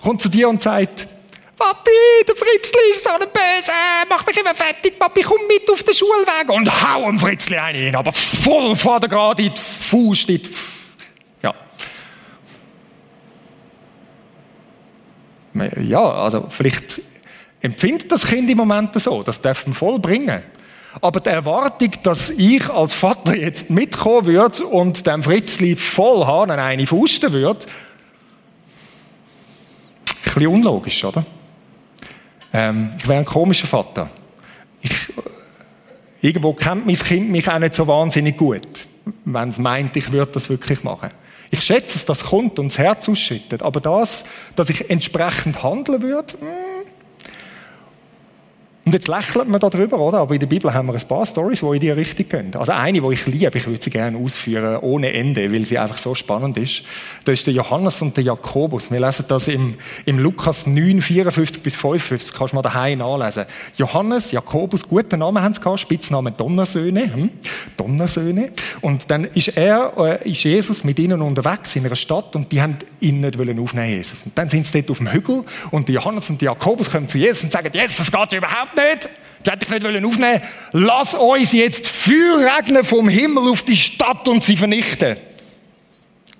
kommt 0.00 0.20
zu 0.20 0.28
dir 0.28 0.48
und 0.48 0.62
sagt, 0.62 1.08
Papi, 1.56 1.90
der 2.28 2.36
Fritzli 2.36 2.90
ist 2.92 3.02
so 3.02 3.10
ein 3.10 3.18
Böse, 3.18 3.72
mach 4.08 4.24
mich 4.24 4.38
immer 4.38 4.54
fertig, 4.54 4.96
Papi, 4.98 5.22
komm 5.22 5.40
mit 5.48 5.68
auf 5.68 5.82
den 5.82 5.94
Schulweg 5.94 6.48
und 6.50 6.70
hau 6.70 7.06
dem 7.06 7.18
Fritzli 7.18 7.56
einen, 7.56 7.96
aber 7.96 8.12
voll 8.12 8.76
vor 8.76 9.00
der 9.00 9.08
gerade 9.08 9.42
in 9.42 9.54
die 9.54 9.60
Faust, 9.60 10.28
in 10.28 10.42
die 10.42 10.50
ja. 11.42 11.54
Ja, 15.82 16.12
also 16.12 16.46
vielleicht 16.48 17.00
empfindet 17.60 18.10
das 18.10 18.26
Kind 18.26 18.50
im 18.50 18.58
Moment 18.58 18.94
so, 18.94 19.22
das 19.22 19.40
darf 19.40 19.66
man 19.66 19.74
voll 19.74 19.98
bringen. 19.98 20.42
Aber 21.00 21.20
die 21.20 21.28
Erwartung, 21.28 21.90
dass 22.02 22.30
ich 22.30 22.68
als 22.68 22.94
Vater 22.94 23.36
jetzt 23.36 23.70
mitkommen 23.70 24.26
würde 24.26 24.66
und 24.66 25.06
dem 25.06 25.22
Fritzli 25.22 25.76
voll 25.76 26.22
an 26.22 26.50
eine 26.50 26.86
fusten 26.86 27.32
würde, 27.32 27.66
ein 30.06 30.34
bisschen 30.34 30.46
unlogisch, 30.48 31.04
oder? 31.04 31.24
Ähm, 32.52 32.92
ich 32.98 33.06
wäre 33.06 33.18
ein 33.18 33.24
komischer 33.24 33.66
Vater. 33.66 34.10
Ich, 34.80 34.92
irgendwo 36.22 36.54
kennt 36.54 36.86
mein 36.86 36.96
Kind 36.96 37.30
mich 37.30 37.48
auch 37.48 37.58
nicht 37.58 37.74
so 37.74 37.86
wahnsinnig 37.86 38.36
gut, 38.36 38.86
wenn 39.24 39.48
es 39.50 39.58
meint, 39.58 39.96
ich 39.96 40.10
würde 40.12 40.32
das 40.32 40.48
wirklich 40.48 40.82
machen. 40.82 41.10
Ich 41.50 41.62
schätze 41.62 41.96
es, 41.96 42.04
dass 42.04 42.18
es 42.18 42.24
kommt 42.24 42.58
und 42.58 42.68
das 42.68 42.78
Herz 42.78 43.08
ausschüttet. 43.08 43.62
Aber 43.62 43.80
das, 43.80 44.24
dass 44.54 44.68
ich 44.68 44.90
entsprechend 44.90 45.62
handeln 45.62 46.02
würde, 46.02 46.34
mh, 46.40 46.46
hm, 46.46 46.67
und 48.88 48.94
jetzt 48.94 49.06
lächelt 49.06 49.46
man 49.50 49.60
darüber, 49.60 49.98
oder? 49.98 50.20
Aber 50.20 50.32
in 50.32 50.40
der 50.40 50.46
Bibel 50.46 50.72
haben 50.72 50.86
wir 50.86 50.94
ein 50.94 51.06
paar 51.06 51.26
Stories, 51.26 51.60
die 51.60 51.66
in 51.66 51.80
die 51.80 51.90
Richtung 51.90 52.26
gehen. 52.26 52.54
Also 52.54 52.72
eine, 52.72 53.02
die 53.02 53.12
ich 53.12 53.26
liebe, 53.26 53.58
ich 53.58 53.66
würde 53.66 53.84
sie 53.84 53.90
gerne 53.90 54.16
ausführen, 54.16 54.78
ohne 54.78 55.12
Ende, 55.12 55.52
weil 55.52 55.66
sie 55.66 55.78
einfach 55.78 55.98
so 55.98 56.14
spannend 56.14 56.56
ist. 56.56 56.84
Das 57.26 57.34
ist 57.34 57.46
der 57.46 57.52
Johannes 57.52 58.00
und 58.00 58.16
der 58.16 58.24
Jakobus. 58.24 58.90
Wir 58.90 58.98
lesen 58.98 59.26
das 59.28 59.46
im, 59.48 59.74
im 60.06 60.18
Lukas 60.18 60.66
9, 60.66 61.02
54 61.02 61.62
bis 61.62 61.76
55. 61.76 62.34
Kannst 62.34 62.52
du 62.52 62.56
mal 62.56 62.62
daheim 62.62 63.00
nachlesen. 63.00 63.44
Johannes, 63.76 64.32
Jakobus, 64.32 64.88
guten 64.88 65.18
Namen 65.18 65.42
haben 65.42 65.52
sie 65.52 65.60
gehabt, 65.60 65.80
Spitzname 65.80 66.32
Donnersöhne. 66.32 67.12
Hm? 67.12 67.30
Donnersöhne. 67.76 68.52
Und 68.80 69.10
dann 69.10 69.24
ist 69.24 69.48
er, 69.48 69.92
äh, 69.98 70.30
ist 70.30 70.44
Jesus 70.44 70.82
mit 70.82 70.98
ihnen 70.98 71.20
unterwegs 71.20 71.76
in 71.76 71.84
einer 71.84 71.94
Stadt 71.94 72.34
und 72.34 72.50
die 72.52 72.62
haben 72.62 72.78
ihn 73.00 73.20
nicht 73.20 73.38
wollen 73.38 73.58
aufnehmen, 73.60 73.90
Jesus. 73.90 74.24
Und 74.24 74.38
dann 74.38 74.48
sind 74.48 74.64
sie 74.64 74.80
dort 74.80 74.92
auf 74.92 74.96
dem 74.96 75.12
Hügel 75.12 75.44
und 75.72 75.88
der 75.88 75.96
Johannes 75.96 76.30
und 76.30 76.40
der 76.40 76.46
Jakobus 76.46 76.90
kommen 76.90 77.06
zu 77.06 77.18
Jesus 77.18 77.44
und 77.44 77.52
sagen, 77.52 77.68
Jesus, 77.70 77.98
das 77.98 78.10
geht 78.10 78.38
überhaupt 78.38 78.77
nicht. 78.78 79.08
Die 79.44 79.50
hätte 79.50 79.64
ich 79.64 79.82
nicht 79.82 80.04
aufnehmen 80.04 80.42
Lass 80.72 81.14
uns 81.14 81.52
jetzt 81.52 81.88
Feuer 81.88 82.50
regnen 82.56 82.84
vom 82.84 83.08
Himmel 83.08 83.50
auf 83.50 83.62
die 83.62 83.76
Stadt 83.76 84.26
und 84.28 84.42
sie 84.42 84.56
vernichten. 84.56 85.16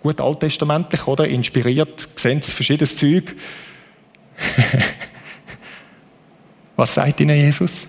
Gut 0.03 0.21
alttestamentlich, 0.21 1.07
oder? 1.07 1.27
Inspiriert, 1.27 2.09
sehen 2.17 2.41
Sie 2.41 2.53
verschiedenes 2.53 2.97
Zeug. 2.97 3.35
Was 6.77 6.95
sagt 6.95 7.21
Ihnen 7.21 7.37
Jesus? 7.37 7.89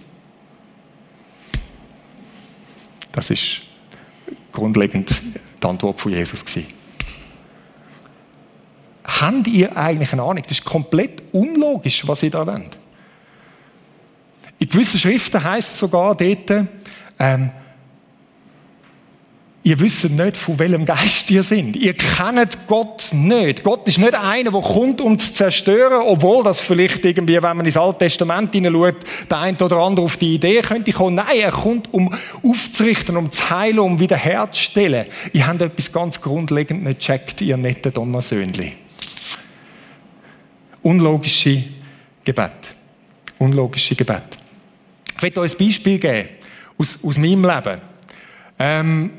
Das 3.12 3.30
ist 3.30 3.62
grundlegend 4.52 5.22
die 5.62 5.68
Antwort 5.68 6.00
von 6.00 6.12
Jesus. 6.12 6.44
Habt 9.04 9.48
ihr 9.48 9.76
eigentlich 9.78 10.14
eine 10.14 10.24
Ahnung? 10.24 10.42
Das 10.42 10.54
ist 10.54 10.66
komplett 10.66 11.22
unlogisch, 11.32 12.08
was 12.08 12.24
ihr 12.24 12.32
da 12.32 12.48
wollt. 12.48 12.79
In 14.60 14.68
gewissen 14.68 15.00
Schriften 15.00 15.42
heißt 15.42 15.74
es 15.74 15.80
sogar 15.80 16.16
dort, 16.16 16.68
ähm, 17.18 17.50
ihr 19.64 19.80
wisst 19.80 20.10
nicht, 20.10 20.36
von 20.36 20.58
welchem 20.60 20.86
Geist 20.86 21.30
ihr 21.32 21.44
seid. 21.44 21.76
Ihr 21.76 21.94
kennt 21.94 22.68
Gott 22.68 23.10
nicht. 23.14 23.64
Gott 23.64 23.88
ist 23.88 23.98
nicht 23.98 24.16
einer, 24.16 24.52
der 24.52 24.62
kommt, 24.62 25.00
um 25.00 25.18
zu 25.18 25.34
zerstören, 25.34 26.02
obwohl 26.06 26.44
das 26.44 26.60
vielleicht 26.60 27.06
irgendwie, 27.06 27.42
wenn 27.42 27.58
man 27.58 27.66
ins 27.66 27.78
Alte 27.78 28.00
Testament 28.00 28.54
hineinschaut, 28.54 28.98
der 29.30 29.38
eine 29.38 29.58
oder 29.58 29.78
andere 29.78 30.06
auf 30.06 30.18
die 30.18 30.36
Idee 30.36 30.62
könnte 30.62 30.92
kommen. 30.92 31.16
Nein, 31.16 31.40
er 31.40 31.52
kommt, 31.52 31.94
um 31.94 32.14
aufzurichten, 32.44 33.16
um 33.16 33.32
zu 33.32 33.50
heilen, 33.50 33.80
um 33.80 34.00
wiederherzustellen. 34.00 35.06
Ihr 35.34 35.48
habt 35.48 35.62
etwas 35.62 35.92
ganz 35.92 36.20
grundlegend 36.20 36.84
nicht 36.84 37.00
gecheckt, 37.00 37.42
ihr 37.42 37.58
netten 37.58 37.94
Donnersöhnli. 37.94 38.74
Unlogische 40.82 41.64
Gebet. 42.24 42.52
Unlogische 43.38 43.96
Gebet. 43.96 44.38
Ich 45.20 45.24
möchte 45.24 45.42
euch 45.42 45.60
ein 45.60 45.68
Beispiel 45.68 46.00
geben 46.00 46.30
aus, 46.78 46.98
aus 47.04 47.18
meinem 47.18 47.44
Leben. 47.44 47.82
Ähm, 48.58 49.12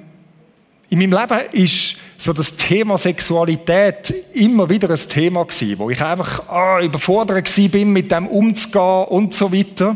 in 0.88 0.98
meinem 0.98 1.12
Leben 1.12 1.40
ist 1.52 1.96
so 2.16 2.32
das 2.32 2.56
Thema 2.56 2.96
Sexualität 2.96 4.14
immer 4.32 4.70
wieder 4.70 4.88
ein 4.88 4.96
Thema 4.96 5.44
gewesen, 5.44 5.78
wo 5.78 5.90
ich 5.90 6.02
einfach 6.02 6.48
ah, 6.48 6.80
überfordert 6.80 7.54
bin, 7.70 7.92
mit 7.92 8.10
dem 8.10 8.28
umzugehen 8.28 9.04
und 9.08 9.34
so 9.34 9.52
weiter. 9.52 9.94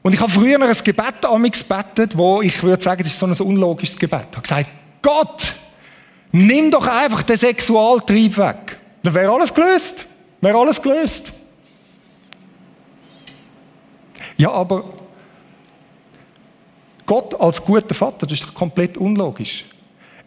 Und 0.00 0.14
ich 0.14 0.20
habe 0.20 0.32
früher 0.32 0.58
ein 0.58 0.76
Gebet 0.82 1.26
an 1.26 1.42
mich 1.42 1.68
gebetet, 1.68 2.16
wo 2.16 2.40
ich 2.40 2.62
würde 2.62 2.82
sagen, 2.82 3.02
das 3.02 3.12
ist 3.12 3.18
so 3.18 3.26
ein 3.26 3.32
unlogisches 3.32 3.98
Gebet. 3.98 4.28
Ich 4.30 4.36
habe 4.36 4.40
gesagt, 4.40 4.70
Gott, 5.02 5.54
nimm 6.32 6.70
doch 6.70 6.86
einfach 6.86 7.24
den 7.24 7.36
Sexualtrieb 7.36 8.38
weg. 8.38 8.78
Dann 9.02 9.12
wäre 9.12 9.30
alles 9.32 9.52
gelöst. 9.52 10.06
Wäre 10.40 10.56
alles 10.56 10.80
gelöst. 10.80 11.30
Ja, 14.38 14.52
aber 14.52 14.84
Gott 17.04 17.38
als 17.38 17.62
guter 17.62 17.94
Vater, 17.94 18.26
das 18.26 18.40
ist 18.40 18.48
doch 18.48 18.54
komplett 18.54 18.96
unlogisch. 18.96 19.64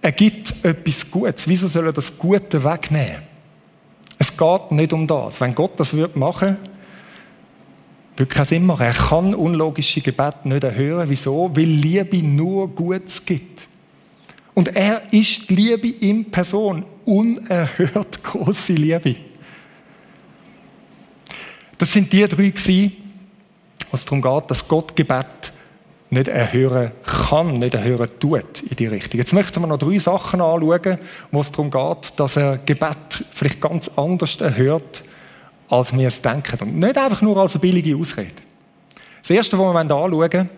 Er 0.01 0.11
gibt 0.11 0.53
etwas 0.63 1.09
Gutes. 1.09 1.47
Wieso 1.47 1.67
soll 1.67 1.85
er 1.85 1.93
das 1.93 2.15
Gute 2.17 2.63
wegnehmen? 2.63 3.21
Es 4.17 4.35
geht 4.35 4.71
nicht 4.71 4.93
um 4.93 5.07
das. 5.07 5.39
Wenn 5.39 5.55
Gott 5.55 5.79
das 5.79 5.93
machen 5.93 6.13
würde, 6.15 6.57
würde 8.17 8.33
keinen 8.33 8.45
Sinn 8.45 8.65
machen. 8.65 8.85
Er 8.85 8.93
kann 8.93 9.33
unlogische 9.33 10.01
Gebete 10.01 10.47
nicht 10.47 10.63
erhören. 10.63 11.09
Wieso? 11.09 11.49
Weil 11.55 11.65
Liebe 11.65 12.17
nur 12.17 12.67
Gutes 12.67 13.23
gibt. 13.25 13.67
Und 14.53 14.75
er 14.75 15.03
ist 15.11 15.49
die 15.49 15.55
Liebe 15.55 15.87
in 15.87 16.29
Person. 16.29 16.85
Unerhört 17.05 18.23
große 18.23 18.73
Liebe. 18.73 19.15
Das 21.77 21.93
sind 21.93 22.11
die 22.11 22.27
drei 22.27 22.49
gewesen, 22.49 23.00
was 23.91 24.05
darum 24.05 24.21
geht, 24.21 24.49
dass 24.49 24.67
Gott 24.67 24.95
Gebet 24.95 25.51
nicht 26.09 26.27
erhören 26.27 26.91
kann, 27.05 27.53
nicht 27.53 27.73
erhören 27.73 28.09
tut 28.19 28.61
in 28.61 28.75
die 28.75 28.87
Richtung. 28.87 29.19
Jetzt 29.19 29.33
möchten 29.33 29.61
wir 29.61 29.67
noch 29.67 29.77
drei 29.77 29.97
Sachen 29.97 30.41
anschauen, 30.41 30.97
wo 31.31 31.39
es 31.39 31.51
darum 31.51 31.71
geht, 31.71 32.13
dass 32.17 32.35
er 32.35 32.57
Gebet 32.57 33.25
vielleicht 33.31 33.61
ganz 33.61 33.89
anders 33.95 34.35
erhört, 34.37 35.03
als 35.69 35.97
wir 35.97 36.07
es 36.07 36.21
denken. 36.21 36.59
Und 36.61 36.79
nicht 36.79 36.97
einfach 36.97 37.21
nur 37.21 37.37
als 37.37 37.53
eine 37.53 37.61
billige 37.61 37.95
Ausrede. 37.95 38.33
Das 39.21 39.29
Erste, 39.29 39.57
was 39.57 39.73
wir 39.73 39.79
anschauen 39.79 40.11
wollen, 40.11 40.49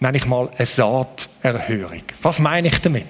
nenne 0.00 0.16
ich 0.16 0.26
mal 0.26 0.48
eine 0.56 0.66
Saaterhörung. 0.66 2.02
Was 2.22 2.38
meine 2.38 2.68
ich 2.68 2.80
damit? 2.80 3.06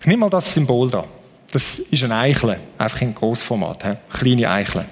Ich 0.00 0.06
nehme 0.06 0.20
mal 0.20 0.30
das 0.30 0.52
Symbol 0.52 0.90
da. 0.90 1.04
Das 1.52 1.78
ist 1.78 2.02
ein 2.02 2.12
Eichel, 2.12 2.58
einfach 2.78 3.00
in 3.02 3.14
Großformat, 3.14 3.98
kleine 4.10 4.50
Eichel. 4.50 4.86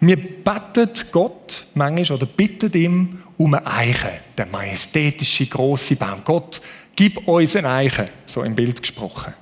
Wir 0.00 0.16
beten 0.16 0.90
Gott 1.10 1.66
manchmal 1.74 2.18
oder 2.18 2.26
bitten 2.26 2.72
ihm 2.72 3.22
um 3.36 3.54
eine 3.54 3.66
Eiche, 3.66 4.20
der 4.36 4.46
majestätische 4.46 5.46
große 5.46 5.96
Baum. 5.96 6.22
Gott, 6.24 6.60
gib 6.94 7.26
uns 7.26 7.56
eine 7.56 7.68
Eiche, 7.68 8.08
so 8.26 8.42
im 8.42 8.54
Bild 8.54 8.80
gesprochen. 8.80 9.34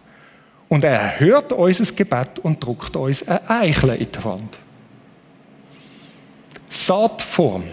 Und 0.68 0.84
er 0.84 1.20
hört 1.20 1.52
unser 1.52 1.84
Gebet 1.94 2.38
und 2.40 2.62
druckt 2.62 2.96
uns 2.96 3.26
eine 3.28 3.48
Eichel 3.48 3.90
in 3.90 4.08
die 4.10 4.24
Wand. 4.24 4.58
Saatform. 6.70 7.64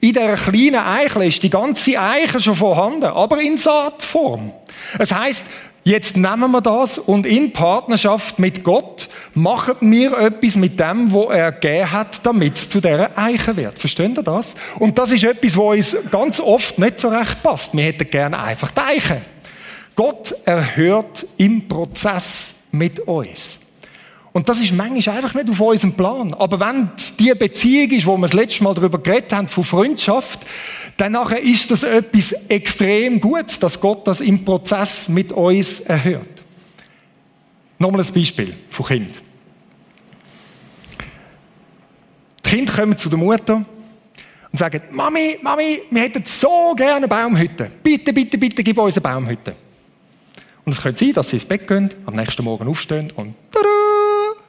In 0.00 0.12
dieser 0.12 0.36
kleinen 0.36 0.76
Eichel 0.76 1.22
ist 1.22 1.42
die 1.42 1.50
ganze 1.50 1.98
Eiche 1.98 2.40
schon 2.40 2.54
vorhanden, 2.54 3.06
aber 3.06 3.40
in 3.40 3.58
Saatform. 3.58 4.52
Es 4.98 5.12
heißt, 5.12 5.44
Jetzt 5.86 6.16
nehmen 6.16 6.50
wir 6.50 6.62
das 6.62 6.98
und 6.98 7.26
in 7.26 7.52
Partnerschaft 7.52 8.40
mit 8.40 8.64
Gott 8.64 9.08
machen 9.36 9.76
wir 9.80 10.18
etwas 10.18 10.56
mit 10.56 10.80
dem, 10.80 11.12
wo 11.12 11.24
er 11.24 11.52
gegeben 11.52 11.92
hat, 11.92 12.24
damit 12.26 12.56
es 12.56 12.68
zu 12.68 12.80
dieser 12.80 13.16
Eiche 13.16 13.56
wird. 13.56 13.78
Versteht 13.78 14.16
ihr 14.16 14.22
das? 14.22 14.54
Und 14.78 14.98
das 14.98 15.12
ist 15.12 15.24
etwas, 15.24 15.56
wo 15.56 15.72
uns 15.72 15.96
ganz 16.10 16.40
oft 16.40 16.78
nicht 16.78 16.98
so 16.98 17.08
recht 17.08 17.42
passt. 17.42 17.76
Wir 17.76 17.84
hätten 17.84 18.08
gerne 18.10 18.38
einfach 18.38 18.70
die 18.70 18.80
Eiche. 18.80 19.22
Gott 19.94 20.34
erhört 20.44 21.26
im 21.36 21.68
Prozess 21.68 22.54
mit 22.72 23.00
uns. 23.00 23.58
Und 24.32 24.48
das 24.48 24.60
ist 24.60 24.74
manchmal 24.74 25.16
einfach 25.16 25.34
nicht 25.34 25.48
auf 25.48 25.60
unserem 25.60 25.92
Plan. 25.94 26.34
Aber 26.34 26.60
wenn 26.60 26.90
die 27.18 27.32
Beziehung 27.34 27.90
ist, 27.90 28.06
wo 28.06 28.16
wir 28.16 28.22
das 28.22 28.34
letzte 28.34 28.64
Mal 28.64 28.74
darüber 28.74 28.98
geredet 28.98 29.32
haben, 29.32 29.48
von 29.48 29.64
Freundschaft, 29.64 30.40
dann 30.96 31.14
ist 31.42 31.70
das 31.70 31.82
etwas 31.82 32.34
extrem 32.48 33.20
Gutes, 33.20 33.58
dass 33.58 33.80
Gott 33.80 34.06
das 34.06 34.20
im 34.20 34.44
Prozess 34.44 35.08
mit 35.08 35.32
uns 35.32 35.80
erhört. 35.80 36.42
Nochmal 37.78 38.02
ein 38.02 38.12
Beispiel 38.12 38.56
von 38.70 38.86
Kind. 38.86 39.25
Die 42.46 42.50
Kinder 42.50 42.72
kommen 42.72 42.96
zu 42.96 43.08
der 43.08 43.18
Mutter 43.18 43.56
und 43.56 44.58
sagen, 44.58 44.80
Mami, 44.92 45.38
Mami, 45.42 45.82
wir 45.90 46.02
hätten 46.02 46.24
so 46.24 46.74
gerne 46.76 46.96
eine 46.96 47.08
Baumhütte. 47.08 47.70
Bitte, 47.82 48.12
bitte, 48.12 48.38
bitte, 48.38 48.62
gib 48.62 48.78
uns 48.78 48.94
eine 48.94 49.00
Baumhütte. 49.00 49.56
Und 50.64 50.72
es 50.72 50.80
könnte 50.80 51.04
sein, 51.04 51.12
dass 51.12 51.30
sie 51.30 51.36
ins 51.36 51.44
Bett 51.44 51.66
gehen, 51.66 51.90
am 52.06 52.14
nächsten 52.14 52.44
Morgen 52.44 52.68
aufstehen 52.68 53.10
und 53.16 53.34
tada, 53.50 53.66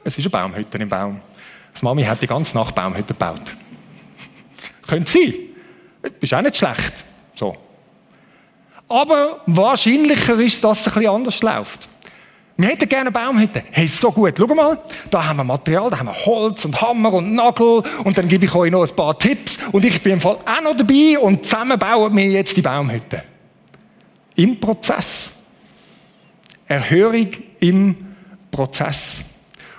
es 0.04 0.16
ist 0.16 0.24
eine 0.24 0.30
Baumhütte 0.30 0.78
im 0.78 0.88
Baum. 0.88 1.20
Das 1.72 1.82
Mami 1.82 2.04
hat 2.04 2.22
die 2.22 2.28
ganze 2.28 2.56
Nacht 2.56 2.74
Baumhütte 2.74 3.14
gebaut. 3.14 3.56
könnte 4.86 5.10
sein. 5.10 5.34
Ist 6.20 6.34
auch 6.34 6.42
nicht 6.42 6.56
schlecht. 6.56 7.04
So. 7.34 7.56
Aber 8.88 9.42
wahrscheinlicher 9.46 10.38
ist, 10.38 10.62
dass 10.62 10.80
es 10.80 10.86
ein 10.86 10.94
bisschen 10.94 11.14
anders 11.14 11.42
läuft. 11.42 11.87
Wir 12.60 12.70
hätten 12.70 12.88
gerne 12.88 13.02
eine 13.02 13.12
Baumhütte. 13.12 13.62
Hey, 13.70 13.86
so 13.86 14.10
gut. 14.10 14.34
Schau 14.36 14.52
mal, 14.52 14.76
da 15.12 15.28
haben 15.28 15.36
wir 15.36 15.44
Material, 15.44 15.90
da 15.90 16.00
haben 16.00 16.06
wir 16.06 16.26
Holz 16.26 16.64
und 16.64 16.80
Hammer 16.80 17.12
und 17.12 17.32
Nagel 17.32 17.84
und 18.02 18.18
dann 18.18 18.26
gebe 18.26 18.46
ich 18.46 18.52
euch 18.52 18.72
noch 18.72 18.82
ein 18.82 18.96
paar 18.96 19.16
Tipps 19.16 19.60
und 19.70 19.84
ich 19.84 20.02
bin 20.02 20.14
im 20.14 20.20
Fall 20.20 20.38
auch 20.44 20.60
noch 20.60 20.76
dabei 20.76 21.16
und 21.20 21.46
zusammen 21.46 21.78
bauen 21.78 22.16
wir 22.16 22.26
jetzt 22.26 22.56
die 22.56 22.62
Baumhütte. 22.62 23.22
Im 24.34 24.58
Prozess. 24.58 25.30
Erhörung 26.66 27.28
im 27.60 27.94
Prozess. 28.50 29.20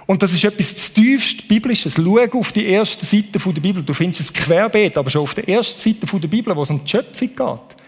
Und 0.06 0.24
das 0.24 0.32
ist 0.32 0.46
etwas 0.46 0.94
tiefst 0.94 1.50
Biblisches. 1.50 1.96
Schau 1.98 2.40
auf 2.40 2.54
die 2.54 2.66
erste 2.66 3.06
Seite 3.06 3.40
der 3.40 3.62
Bibel. 3.62 3.84
Du 3.84 3.94
findest 3.94 4.22
es 4.22 4.34
querbeet, 4.34 4.98
aber 4.98 5.10
schon 5.10 5.24
auf 5.24 5.34
der 5.34 5.50
ersten 5.50 5.78
Seite 5.78 6.18
der 6.18 6.28
Bibel, 6.30 6.56
wo 6.56 6.64
es 6.64 6.70
um 6.70 6.82
die 6.82 6.90
Schöpfung 6.90 7.28
geht. 7.28 7.79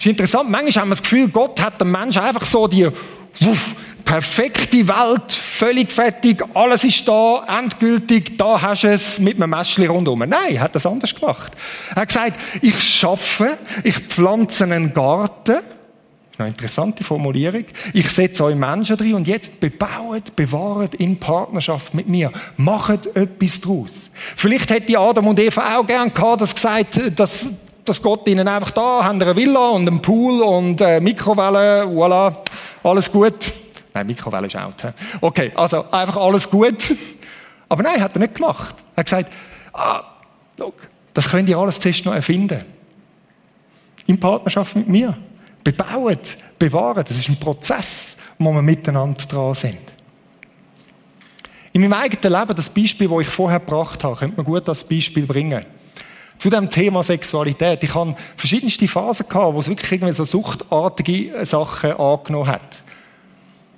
Das 0.00 0.06
ist 0.06 0.12
interessant. 0.12 0.48
Manchmal 0.48 0.82
haben 0.82 0.88
wir 0.88 0.94
das 0.94 1.02
Gefühl, 1.02 1.28
Gott 1.28 1.60
hat 1.60 1.78
dem 1.78 1.92
Menschen 1.92 2.22
einfach 2.22 2.46
so 2.46 2.66
die 2.66 2.88
wuff, 3.38 3.74
perfekte 4.02 4.88
Welt, 4.88 5.30
völlig 5.30 5.92
fertig, 5.92 6.42
alles 6.54 6.84
ist 6.84 7.06
da, 7.06 7.44
endgültig, 7.46 8.38
da 8.38 8.62
hast 8.62 8.84
du 8.84 8.88
es 8.88 9.18
mit 9.18 9.36
einem 9.36 9.50
Mäschchen 9.50 9.86
rundherum. 9.86 10.20
Nein, 10.20 10.54
er 10.54 10.62
hat 10.62 10.74
das 10.74 10.86
anders 10.86 11.14
gemacht. 11.14 11.52
Er 11.90 11.96
hat 11.96 12.08
gesagt, 12.08 12.40
ich 12.62 12.80
schaffe, 12.80 13.58
ich 13.84 13.98
pflanze 13.98 14.64
einen 14.64 14.94
Garten, 14.94 15.58
eine 16.38 16.48
interessante 16.48 17.04
Formulierung. 17.04 17.66
Ich 17.92 18.08
setze 18.08 18.44
euch 18.44 18.56
Menschen 18.56 18.96
drin 18.96 19.12
und 19.12 19.28
jetzt 19.28 19.60
bebaut, 19.60 20.34
bewahrt 20.34 20.94
in 20.94 21.20
Partnerschaft 21.20 21.92
mit 21.92 22.08
mir. 22.08 22.32
Macht 22.56 23.14
etwas 23.14 23.60
draus. 23.60 24.08
Vielleicht 24.34 24.70
hätte 24.70 24.98
Adam 24.98 25.26
und 25.26 25.38
Eva 25.38 25.76
auch 25.76 25.86
gern 25.86 26.14
gehabt, 26.14 26.40
dass 26.40 26.54
gesagt, 26.54 26.98
dass, 27.14 27.48
dass 27.90 28.00
Gott 28.00 28.28
ihnen 28.28 28.46
einfach 28.46 28.70
da, 28.70 29.02
haben 29.04 29.20
eine 29.20 29.34
Villa 29.34 29.70
und 29.70 29.88
einen 29.88 30.00
Pool 30.00 30.42
und 30.42 30.80
eine 30.80 31.00
Mikrowelle, 31.00 31.84
voilà, 31.84 32.36
alles 32.84 33.10
gut. 33.10 33.52
Nein, 33.92 34.06
Mikrowelle 34.06 34.46
ist 34.46 34.56
out. 34.56 34.76
Okay, 35.20 35.50
also 35.56 35.90
einfach 35.90 36.16
alles 36.16 36.48
gut. 36.48 36.96
Aber 37.68 37.82
nein, 37.82 38.00
hat 38.00 38.14
er 38.14 38.20
nicht 38.20 38.36
gemacht. 38.36 38.76
Er 38.94 39.00
hat 39.00 39.06
gesagt, 39.06 39.32
ah, 39.72 40.04
look, 40.56 40.88
das 41.14 41.28
könnt 41.28 41.48
ihr 41.48 41.58
alles 41.58 41.80
zuerst 41.80 42.04
noch 42.04 42.14
erfinden. 42.14 42.64
In 44.06 44.20
Partnerschaft 44.20 44.76
mit 44.76 44.88
mir 44.88 45.16
bebauen, 45.64 46.18
bewahren. 46.58 47.04
Das 47.06 47.18
ist 47.18 47.28
ein 47.28 47.40
Prozess, 47.40 48.16
wo 48.38 48.52
wir 48.52 48.62
miteinander 48.62 49.24
dran 49.26 49.54
sind. 49.54 49.78
In 51.72 51.80
meinem 51.82 51.94
eigenen 51.94 52.40
Leben, 52.40 52.54
das 52.54 52.68
Beispiel, 52.68 53.08
das 53.08 53.20
ich 53.20 53.28
vorher 53.28 53.58
gebracht 53.58 54.04
habe, 54.04 54.14
könnte 54.14 54.36
man 54.36 54.46
gut 54.46 54.68
als 54.68 54.84
Beispiel 54.84 55.26
bringen. 55.26 55.64
Zu 56.40 56.48
dem 56.48 56.70
Thema 56.70 57.02
Sexualität. 57.02 57.84
Ich 57.84 57.94
habe 57.94 58.16
verschiedenste 58.34 58.88
Phasen 58.88 59.28
gehabt, 59.28 59.54
wo 59.54 59.60
es 59.60 59.68
wirklich 59.68 59.92
irgendwie 59.92 60.14
so 60.14 60.24
suchtartige 60.24 61.44
Sachen 61.44 61.92
angenommen 61.92 62.46
hat. 62.46 62.82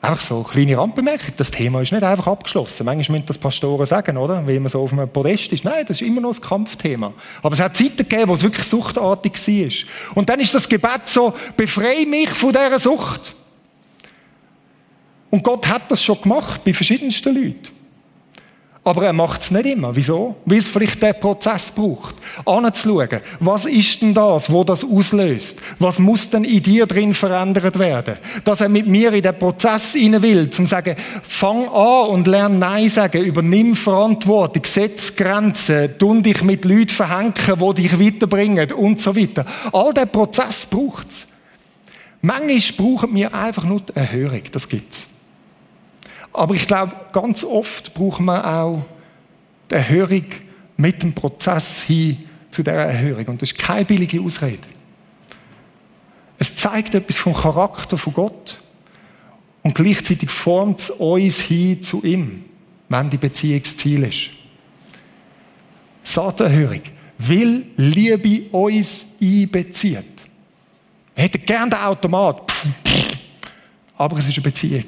Einfach 0.01 0.20
so 0.20 0.37
eine 0.37 0.44
kleine 0.44 0.79
Randbemerkung. 0.79 1.35
Das 1.37 1.51
Thema 1.51 1.83
ist 1.83 1.90
nicht 1.90 2.05
einfach 2.05 2.29
abgeschlossen. 2.29 2.87
Manchmal 2.87 3.18
müssen 3.18 3.27
das 3.27 3.38
Pastoren 3.38 3.85
sagen, 3.85 4.16
oder? 4.16 4.46
Weil 4.46 4.61
man 4.61 4.70
so 4.70 4.81
auf 4.81 4.92
einem 4.92 5.09
Podest 5.09 5.53
ist. 5.53 5.64
Nein, 5.64 5.85
das 5.88 6.01
ist 6.01 6.07
immer 6.07 6.20
noch 6.20 6.37
ein 6.37 6.40
Kampfthema. 6.40 7.12
Aber 7.42 7.53
es 7.53 7.61
hat 7.61 7.77
Zeiten 7.77 7.96
gegeben, 7.96 8.29
wo 8.29 8.35
es 8.35 8.44
wirklich 8.44 8.64
suchtartig 8.64 9.33
war. 9.35 10.14
Und 10.14 10.29
dann 10.29 10.38
ist 10.38 10.55
das 10.55 10.68
Gebet 10.68 11.07
so, 11.07 11.35
befreie 11.57 12.07
mich 12.07 12.29
von 12.29 12.53
dieser 12.53 12.79
Sucht. 12.79 13.35
Und 15.31 15.42
Gott 15.42 15.66
hat 15.66 15.90
das 15.90 16.05
schon 16.05 16.20
gemacht 16.20 16.62
bei 16.62 16.72
verschiedensten 16.72 17.35
Leuten. 17.35 17.82
Aber 18.85 19.05
er 19.05 19.12
macht 19.12 19.42
es 19.42 19.53
nicht 19.53 19.66
immer. 19.66 19.95
Wieso? 19.95 20.35
Weil 20.45 20.59
es 20.59 20.66
vielleicht 20.66 21.01
den 21.01 21.14
Prozess 21.21 21.71
braucht. 21.71 22.16
Anzuschauen, 22.45 23.21
was 23.38 23.64
ist 23.64 24.03
denn 24.03 24.12
das, 24.12 24.51
wo 24.51 24.64
das 24.64 24.83
auslöst? 24.83 25.61
Was 25.79 26.01
muss 26.01 26.31
denn 26.31 26.42
in 26.42 26.64
dir 26.64 26.87
drin 26.87 27.14
verändert 27.14 27.79
werden? 27.79 28.16
Dass 28.42 28.61
er 28.61 28.68
mit 28.68 28.88
mir 28.88 29.12
in 29.12 29.23
den 29.23 29.38
Prozess 29.38 29.92
hinein 29.92 30.23
will, 30.23 30.51
zum 30.51 30.66
sagen, 30.66 30.97
fang 31.23 31.68
an 31.68 32.09
und 32.09 32.27
lern 32.27 32.59
Nein 32.59 32.88
sagen, 32.88 33.23
übernimm 33.23 33.77
Verantwortung, 33.77 34.64
setz 34.64 35.14
Grenzen, 35.14 35.97
tun 35.97 36.21
dich 36.21 36.42
mit 36.42 36.64
Leuten 36.64 36.88
verhängen, 36.88 37.35
die 37.37 37.83
dich 37.83 38.01
weiterbringen 38.01 38.73
und 38.73 39.01
so 39.01 39.14
weiter. 39.14 39.45
All 39.73 39.95
der 39.95 40.07
Prozess 40.07 40.66
braucht 40.66 41.09
es. 41.09 41.27
Manchmal 42.21 42.61
brauchen 42.77 43.14
wir 43.14 43.33
einfach 43.33 43.64
nur 43.64 43.81
die 43.81 43.95
Erhörung. 43.95 44.42
Das 44.51 44.68
gibt's. 44.68 45.07
Aber 46.33 46.55
ich 46.55 46.66
glaube, 46.66 46.95
ganz 47.12 47.45
oft 47.45 47.95
braucht 47.95 48.21
man 48.21 48.42
auch 48.42 48.85
die 49.71 49.75
Erhörung 49.75 50.25
mit 50.77 51.03
dem 51.03 51.14
Prozess 51.14 51.83
hin 51.83 52.25
zu 52.51 52.62
dieser 52.62 52.75
Erhörung. 52.75 53.27
Und 53.27 53.42
das 53.42 53.53
ist 53.53 53.59
keine 53.59 53.85
billige 53.85 54.21
Ausrede. 54.21 54.68
Es 56.38 56.55
zeigt 56.57 56.95
etwas 56.95 57.16
vom 57.16 57.35
Charakter 57.35 57.97
von 57.97 58.12
Gott 58.12 58.61
und 59.62 59.75
gleichzeitig 59.75 60.31
formt 60.31 60.81
es 60.81 60.90
uns 60.90 61.40
hin 61.40 61.83
zu 61.83 62.03
ihm, 62.03 62.45
wenn 62.88 63.11
die 63.11 63.18
Beziehungsziel 63.18 64.03
ist. 64.05 64.31
Saaterhörung. 66.03 66.81
Weil 67.18 67.62
Liebe 67.77 68.51
uns 68.51 69.07
einbezieht. 69.21 70.05
Wir 71.14 71.25
hätten 71.25 71.45
gerne 71.45 71.71
den 71.71 71.79
Automat. 71.79 72.53
Aber 73.97 74.18
es 74.18 74.27
ist 74.27 74.35
eine 74.35 74.42
Beziehung. 74.42 74.85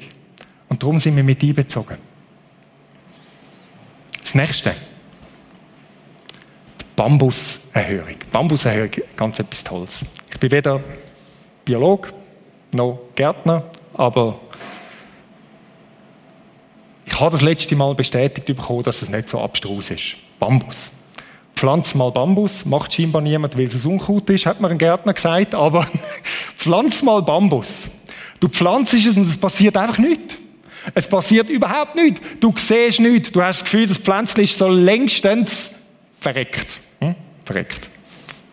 Und 0.69 0.81
darum 0.81 0.99
sind 0.99 1.15
wir 1.15 1.23
mit 1.23 1.41
einbezogen. 1.43 1.97
Das 4.21 4.33
nächste. 4.33 4.71
Die 6.81 6.85
Bambuserhöhung. 6.95 8.15
Bambuserhöhung, 8.31 8.91
ganz 9.15 9.39
etwas 9.39 9.63
Tolles. 9.63 9.99
Ich 10.31 10.39
bin 10.39 10.51
weder 10.51 10.81
Biolog 11.63 12.11
noch 12.71 12.99
Gärtner, 13.15 13.63
aber 13.93 14.39
ich 17.05 17.19
habe 17.19 17.31
das 17.31 17.41
letzte 17.41 17.75
Mal 17.75 17.95
bestätigt 17.95 18.47
bekommen, 18.47 18.83
dass 18.83 19.01
es 19.01 19.09
nicht 19.09 19.29
so 19.29 19.39
abstrus 19.39 19.89
ist. 19.89 20.17
Bambus. 20.39 20.91
Pflanz 21.55 21.95
mal 21.95 22.11
Bambus, 22.11 22.65
macht 22.65 22.93
scheinbar 22.93 23.21
niemand, 23.21 23.57
weil 23.57 23.67
es 23.67 23.85
Unkraut 23.85 24.29
ist, 24.29 24.45
hat 24.45 24.59
mir 24.59 24.67
ein 24.67 24.77
Gärtner 24.77 25.13
gesagt, 25.13 25.55
aber 25.55 25.87
pflanz 26.57 27.01
mal 27.01 27.21
Bambus. 27.21 27.89
Du 28.41 28.49
pflanzt 28.49 28.93
es 28.93 29.15
und 29.15 29.21
es 29.21 29.37
passiert 29.37 29.77
einfach 29.77 29.97
nichts. 29.97 30.37
Es 30.93 31.07
passiert 31.07 31.49
überhaupt 31.49 31.95
nichts. 31.95 32.21
Du 32.39 32.53
siehst 32.55 32.99
nichts. 32.99 33.31
Du 33.31 33.41
hast 33.41 33.61
das 33.61 33.63
Gefühl, 33.63 33.87
das 33.87 33.97
Pflänzchen 33.97 34.43
ist 34.43 34.57
so 34.57 34.67
längstens 34.67 35.71
verreckt. 36.19 36.79
Hm? 36.99 37.15
Verreckt. 37.43 37.89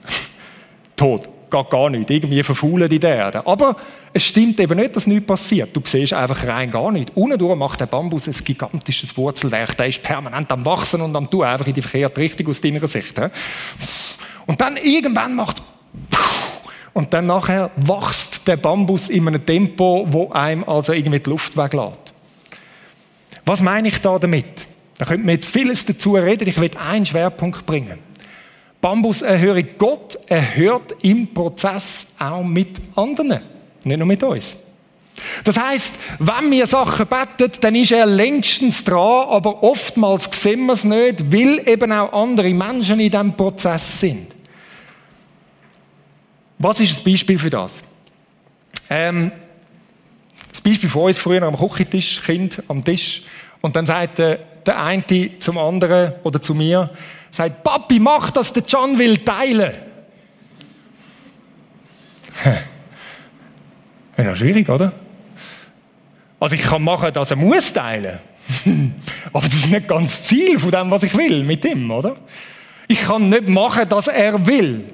Tot. 0.96 1.28
Geht 1.50 1.70
gar 1.70 1.90
nicht. 1.90 2.10
Irgendwie 2.10 2.42
verfaulen 2.42 2.88
die 2.88 2.98
Erde. 2.98 3.46
Aber 3.46 3.76
es 4.14 4.24
stimmt 4.24 4.58
eben 4.58 4.78
nicht, 4.78 4.96
dass 4.96 5.06
nichts 5.06 5.26
passiert. 5.26 5.76
Du 5.76 5.82
siehst 5.84 6.14
einfach 6.14 6.46
rein 6.46 6.70
gar 6.70 6.90
nichts. 6.90 7.12
Unten 7.14 7.58
macht 7.58 7.80
der 7.80 7.86
Bambus 7.86 8.26
ein 8.26 8.34
gigantisches 8.44 9.14
Wurzelwerk. 9.16 9.76
Der 9.76 9.88
ist 9.88 10.02
permanent 10.02 10.50
am 10.50 10.64
Wachsen 10.64 11.02
und 11.02 11.14
am 11.14 11.30
Tun, 11.30 11.44
einfach 11.44 11.66
in 11.66 11.74
die 11.74 11.82
verkehrte 11.82 12.20
Richtung 12.20 12.48
aus 12.48 12.60
deiner 12.60 12.86
Sicht. 12.88 13.20
Und 14.46 14.60
dann 14.60 14.78
irgendwann 14.78 15.36
macht 15.36 15.62
und 16.94 17.12
dann 17.12 17.26
nachher 17.26 17.70
wächst 17.76 18.46
der 18.48 18.56
Bambus 18.56 19.08
in 19.08 19.28
einem 19.28 19.44
Tempo, 19.44 20.06
wo 20.08 20.30
einem 20.30 20.64
also 20.64 20.92
irgendwie 20.92 21.20
die 21.20 21.30
Luft 21.30 21.56
weglässt. 21.56 22.11
Was 23.44 23.62
meine 23.62 23.88
ich 23.88 24.00
da 24.00 24.18
damit? 24.18 24.66
Da 24.98 25.04
könnte 25.04 25.26
man 25.26 25.34
jetzt 25.34 25.48
vieles 25.48 25.84
dazu 25.84 26.14
reden. 26.14 26.48
Ich 26.48 26.60
will 26.60 26.70
einen 26.76 27.06
Schwerpunkt 27.06 27.66
bringen. 27.66 27.98
Bambus 28.80 29.22
erhöre 29.22 29.62
Gott 29.62 30.18
erhört 30.26 30.96
im 31.02 31.32
Prozess 31.32 32.06
auch 32.18 32.42
mit 32.42 32.80
anderen, 32.96 33.40
nicht 33.84 33.98
nur 33.98 34.06
mit 34.06 34.22
uns. 34.22 34.56
Das 35.44 35.58
heißt, 35.58 35.94
wenn 36.18 36.50
wir 36.50 36.66
Sachen 36.66 37.06
beten, 37.06 37.52
dann 37.60 37.74
ist 37.76 37.92
er 37.92 38.06
längstens 38.06 38.82
dran, 38.82 39.28
aber 39.28 39.62
oftmals 39.62 40.28
sehen 40.32 40.66
wir 40.66 40.72
es 40.72 40.84
nicht, 40.84 41.32
weil 41.32 41.68
eben 41.68 41.92
auch 41.92 42.12
andere 42.12 42.52
Menschen 42.52 42.98
in 42.98 43.10
diesem 43.10 43.36
Prozess 43.36 44.00
sind. 44.00 44.34
Was 46.58 46.80
ist 46.80 46.92
das 46.92 47.04
Beispiel 47.04 47.38
für 47.38 47.50
das? 47.50 47.82
Ähm, 48.88 49.30
das 50.52 50.60
Beispiel 50.60 50.88
von 50.88 51.02
uns 51.04 51.18
früher 51.18 51.42
am 51.42 51.56
Küchentisch, 51.56 52.22
Kind 52.22 52.62
am 52.68 52.84
Tisch, 52.84 53.22
und 53.62 53.74
dann 53.74 53.86
sagt 53.86 54.18
der, 54.18 54.36
der 54.66 54.82
eine 54.82 55.38
zum 55.38 55.58
anderen 55.58 56.12
oder 56.22 56.40
zu 56.40 56.54
mir, 56.54 56.90
sagt, 57.30 57.64
Papi, 57.64 57.98
mach, 57.98 58.30
dass 58.30 58.52
der 58.52 58.62
John 58.64 58.98
will 58.98 59.18
teilen. 59.18 59.72
Ja, 64.16 64.36
schwierig, 64.36 64.68
oder? 64.68 64.92
Also 66.38 66.56
ich 66.56 66.62
kann 66.62 66.82
machen, 66.82 67.12
dass 67.12 67.30
er 67.30 67.36
muss 67.36 67.72
teilen. 67.72 68.18
Aber 69.32 69.46
das 69.46 69.54
ist 69.54 69.70
nicht 69.70 69.88
ganz 69.88 70.18
das 70.18 70.28
Ziel 70.28 70.58
von 70.58 70.70
dem, 70.70 70.90
was 70.90 71.02
ich 71.04 71.16
will 71.16 71.42
mit 71.44 71.64
ihm, 71.64 71.90
oder? 71.90 72.16
Ich 72.88 73.02
kann 73.02 73.28
nicht 73.28 73.48
machen, 73.48 73.88
dass 73.88 74.08
er 74.08 74.46
will. 74.46 74.84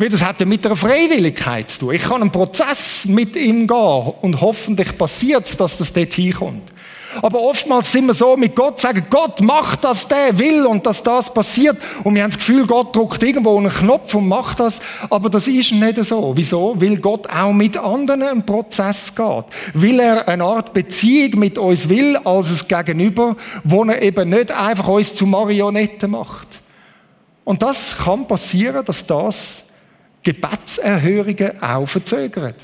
Weil 0.00 0.08
das 0.08 0.24
hat 0.24 0.40
ja 0.40 0.46
mit 0.46 0.64
einer 0.64 0.76
Freiwilligkeit 0.76 1.68
zu 1.68 1.80
tun. 1.80 1.94
Ich 1.94 2.04
kann 2.04 2.22
einen 2.22 2.32
Prozess 2.32 3.04
mit 3.04 3.36
ihm 3.36 3.66
gehen 3.66 4.12
und 4.22 4.40
hoffentlich 4.40 4.96
passiert 4.96 5.46
es, 5.46 5.58
dass 5.58 5.76
das 5.76 5.92
dort 5.92 6.14
hinkommt. 6.14 6.72
Aber 7.20 7.42
oftmals 7.42 7.92
sind 7.92 8.06
wir 8.06 8.14
so 8.14 8.34
mit 8.34 8.56
Gott, 8.56 8.80
sagen, 8.80 9.04
Gott 9.10 9.42
macht, 9.42 9.84
dass 9.84 10.08
der 10.08 10.38
will 10.38 10.64
und 10.64 10.86
dass 10.86 11.02
das 11.02 11.34
passiert. 11.34 11.76
Und 12.02 12.14
wir 12.14 12.22
haben 12.22 12.30
das 12.30 12.38
Gefühl, 12.38 12.66
Gott 12.66 12.96
drückt 12.96 13.22
irgendwo 13.22 13.58
einen 13.58 13.68
Knopf 13.68 14.14
und 14.14 14.26
macht 14.26 14.60
das. 14.60 14.80
Aber 15.10 15.28
das 15.28 15.46
ist 15.46 15.72
nicht 15.72 16.02
so. 16.02 16.32
Wieso? 16.34 16.80
Weil 16.80 16.96
Gott 16.96 17.28
auch 17.28 17.52
mit 17.52 17.76
anderen 17.76 18.22
einen 18.22 18.46
Prozess 18.46 19.14
geht. 19.14 19.44
Weil 19.74 20.00
er 20.00 20.26
eine 20.28 20.44
Art 20.44 20.72
Beziehung 20.72 21.40
mit 21.40 21.58
uns 21.58 21.90
will, 21.90 22.16
als 22.24 22.48
es 22.48 22.66
Gegenüber, 22.66 23.36
wo 23.64 23.84
er 23.84 24.00
eben 24.00 24.30
nicht 24.30 24.50
einfach 24.50 24.88
uns 24.88 25.14
zu 25.14 25.26
Marionetten 25.26 26.12
macht. 26.12 26.62
Und 27.44 27.60
das 27.60 27.98
kann 27.98 28.26
passieren, 28.26 28.82
dass 28.86 29.04
das 29.04 29.64
Gebetserhörungen 30.22 31.62
auch 31.62 31.86
verzögert. 31.86 32.56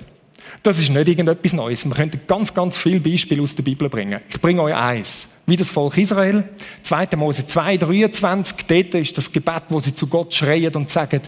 Das 0.62 0.78
ist 0.78 0.90
nicht 0.90 1.08
irgendetwas 1.08 1.52
Neues. 1.52 1.84
Wir 1.84 1.94
könnten 1.94 2.20
ganz, 2.26 2.52
ganz 2.52 2.76
viele 2.76 3.00
Beispiele 3.00 3.42
aus 3.42 3.54
der 3.54 3.62
Bibel 3.62 3.88
bringen. 3.88 4.20
Ich 4.28 4.40
bringe 4.40 4.62
euch 4.62 4.74
eins. 4.74 5.28
Wie 5.46 5.56
das 5.56 5.70
Volk 5.70 5.96
Israel. 5.96 6.44
2. 6.82 7.08
Mose 7.16 7.46
2, 7.46 7.76
23. 7.76 8.56
Dort 8.66 8.94
ist 8.94 9.16
das 9.16 9.30
Gebet, 9.30 9.62
wo 9.68 9.78
sie 9.78 9.94
zu 9.94 10.06
Gott 10.08 10.34
schreien 10.34 10.74
und 10.74 10.90
sagen, 10.90 11.20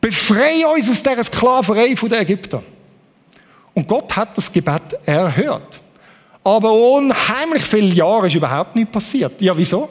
befreie 0.00 0.68
uns 0.68 0.88
aus 0.88 1.02
dieser 1.02 1.24
Sklaverei 1.24 1.96
von 1.96 2.08
den 2.08 2.20
Ägyptern. 2.20 2.62
Und 3.74 3.88
Gott 3.88 4.14
hat 4.14 4.36
das 4.36 4.52
Gebet 4.52 4.98
erhört. 5.04 5.80
Aber 6.44 6.72
unheimlich 6.72 7.64
viele 7.64 7.94
Jahre 7.94 8.26
ist 8.26 8.34
überhaupt 8.34 8.76
nichts 8.76 8.92
passiert. 8.92 9.40
Ja, 9.40 9.56
wieso? 9.56 9.88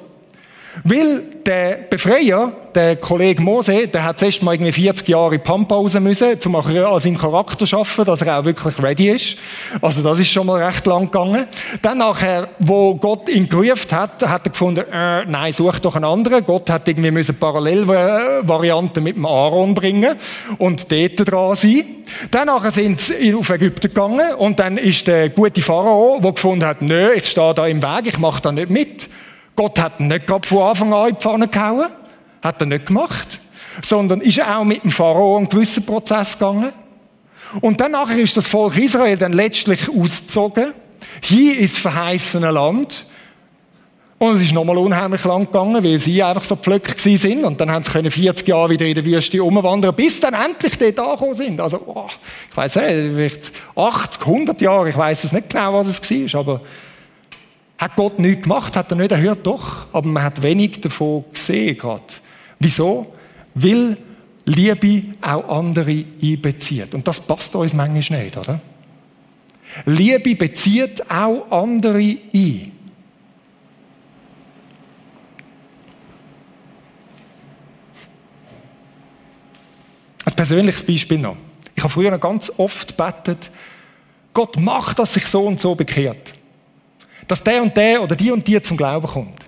Weil 0.83 1.23
der 1.45 1.79
Befreier, 1.89 2.53
der 2.73 2.95
Kollege 2.95 3.41
Mose, 3.41 3.87
der 3.87 4.05
hat 4.05 4.19
zuerst 4.19 4.41
mal 4.41 4.53
irgendwie 4.53 4.71
40 4.71 5.07
Jahre 5.07 5.35
in 5.35 5.43
Pampa 5.43 5.75
raus 5.75 5.99
müssen, 5.99 6.37
um 6.45 6.55
an 6.55 6.99
seinem 6.99 7.17
Charakter 7.17 7.65
zu 7.65 7.77
arbeiten, 7.77 8.05
dass 8.05 8.21
er 8.21 8.39
auch 8.39 8.45
wirklich 8.45 8.81
ready 8.81 9.09
ist. 9.09 9.35
Also 9.81 10.01
das 10.01 10.19
ist 10.19 10.29
schon 10.29 10.47
mal 10.47 10.63
recht 10.63 10.85
lang 10.85 11.11
gegangen. 11.11 11.47
Dann 11.81 11.97
nachher, 11.97 12.49
wo 12.59 12.95
Gott 12.95 13.27
ihn 13.27 13.49
gerufen 13.49 13.91
hat, 13.91 14.25
hat 14.25 14.45
er 14.45 14.51
gefunden, 14.51 14.85
äh, 14.91 15.25
nein, 15.25 15.51
such 15.51 15.79
doch 15.79 15.95
einen 15.95 16.05
anderen. 16.05 16.45
Gott 16.45 16.69
hat 16.69 16.87
irgendwie 16.87 17.11
müssen 17.11 17.35
Parallelvarianten 17.35 19.03
mit 19.03 19.17
dem 19.17 19.25
Aaron 19.25 19.73
bringen 19.73 20.15
und 20.57 20.89
dort 20.89 21.31
dran 21.31 21.55
sein. 21.55 21.83
Dann 22.31 22.47
nachher 22.47 22.71
sind 22.71 23.01
sie 23.01 23.33
auf 23.35 23.49
Ägypten 23.49 23.89
gegangen 23.89 24.35
und 24.37 24.59
dann 24.59 24.77
ist 24.77 25.07
der 25.07 25.29
gute 25.29 25.61
Pharao, 25.61 26.19
der 26.21 26.31
gefunden 26.31 26.65
hat, 26.65 26.81
nö, 26.81 27.11
ich 27.13 27.27
stehe 27.27 27.53
da 27.53 27.67
im 27.67 27.81
Weg, 27.81 28.07
ich 28.07 28.17
mache 28.17 28.41
da 28.41 28.51
nicht 28.51 28.69
mit. 28.69 29.09
Gott 29.55 29.79
hat 29.79 29.99
nicht 29.99 30.27
gerade 30.27 30.47
von 30.47 30.63
Anfang 30.63 30.93
an 30.93 31.09
in 31.09 31.15
die 31.15 31.21
Pfanne 31.21 31.47
gehauen. 31.47 31.87
Hat 32.41 32.61
er 32.61 32.67
nicht 32.67 32.85
gemacht. 32.85 33.39
Sondern 33.81 34.21
ist 34.21 34.41
auch 34.41 34.63
mit 34.63 34.83
dem 34.83 34.91
Pharao 34.91 35.37
einen 35.37 35.49
gewissen 35.49 35.85
Prozess 35.85 36.37
gegangen. 36.37 36.71
Und 37.59 37.81
dann 37.81 37.91
nachher 37.91 38.17
ist 38.17 38.37
das 38.37 38.47
Volk 38.47 38.77
Israel 38.77 39.17
dann 39.17 39.33
letztlich 39.33 39.89
ausgezogen. 39.89 40.73
Hier 41.21 41.59
ins 41.59 41.77
verheißene 41.77 42.51
Land. 42.51 43.07
Und 44.17 44.33
es 44.33 44.43
ist 44.43 44.53
nochmal 44.53 44.77
unheimlich 44.77 45.23
lang 45.25 45.47
gegangen, 45.47 45.83
weil 45.83 45.97
sie 45.97 46.21
einfach 46.21 46.43
so 46.43 46.55
pflöck 46.55 46.93
sind. 46.99 47.43
Und 47.43 47.59
dann 47.59 47.71
haben 47.71 47.83
sie 47.83 48.11
40 48.11 48.47
Jahre 48.47 48.69
wieder 48.69 48.85
in 48.85 48.93
der 48.93 49.03
Wüste 49.03 49.43
umwandern, 49.43 49.95
bis 49.95 50.19
dann 50.19 50.35
endlich 50.35 50.77
dort 50.77 50.99
angekommen 50.99 51.33
sind. 51.33 51.59
Also, 51.59 51.81
oh, 51.87 52.07
ich 52.51 52.55
weiß 52.55 52.75
nicht, 52.75 52.87
vielleicht 53.15 53.51
80, 53.75 54.21
100 54.21 54.61
Jahre, 54.61 54.89
ich 54.89 54.97
weiß 54.97 55.23
es 55.23 55.31
nicht 55.31 55.49
genau, 55.49 55.73
was 55.73 55.87
es 55.87 56.33
war, 56.33 56.39
aber 56.39 56.61
hat 57.81 57.95
Gott 57.95 58.19
nichts 58.19 58.43
gemacht? 58.43 58.77
Hat 58.77 58.91
er 58.91 58.95
nicht 58.95 59.11
erhört? 59.11 59.39
Doch. 59.43 59.87
Aber 59.91 60.07
man 60.07 60.21
hat 60.21 60.39
wenig 60.43 60.79
davon 60.81 61.25
gesehen 61.33 61.75
Gott. 61.79 62.21
Wieso? 62.59 63.15
Weil 63.55 63.97
Liebe 64.45 65.15
auch 65.19 65.49
andere 65.49 66.05
einbezieht. 66.21 66.93
Und 66.93 67.07
das 67.07 67.19
passt 67.19 67.55
uns 67.55 67.73
manchmal 67.73 68.23
nicht, 68.23 68.37
oder? 68.37 68.61
Liebe 69.85 70.35
bezieht 70.35 71.09
auch 71.09 71.49
andere 71.49 72.17
ein. 72.33 72.71
Ein 80.23 80.33
persönliches 80.35 80.83
Beispiel 80.83 81.17
noch. 81.17 81.37
Ich 81.75 81.81
habe 81.81 81.91
früher 81.91 82.15
ganz 82.19 82.51
oft 82.57 82.95
betet, 82.95 83.49
Gott 84.33 84.59
macht, 84.59 84.99
dass 84.99 85.15
sich 85.15 85.25
so 85.25 85.47
und 85.47 85.59
so 85.59 85.73
bekehrt 85.73 86.35
dass 87.31 87.41
der 87.41 87.61
und 87.61 87.77
der 87.77 88.03
oder 88.03 88.13
die 88.13 88.29
und 88.29 88.45
die 88.45 88.61
zum 88.61 88.75
Glauben 88.75 89.07
kommt. 89.07 89.39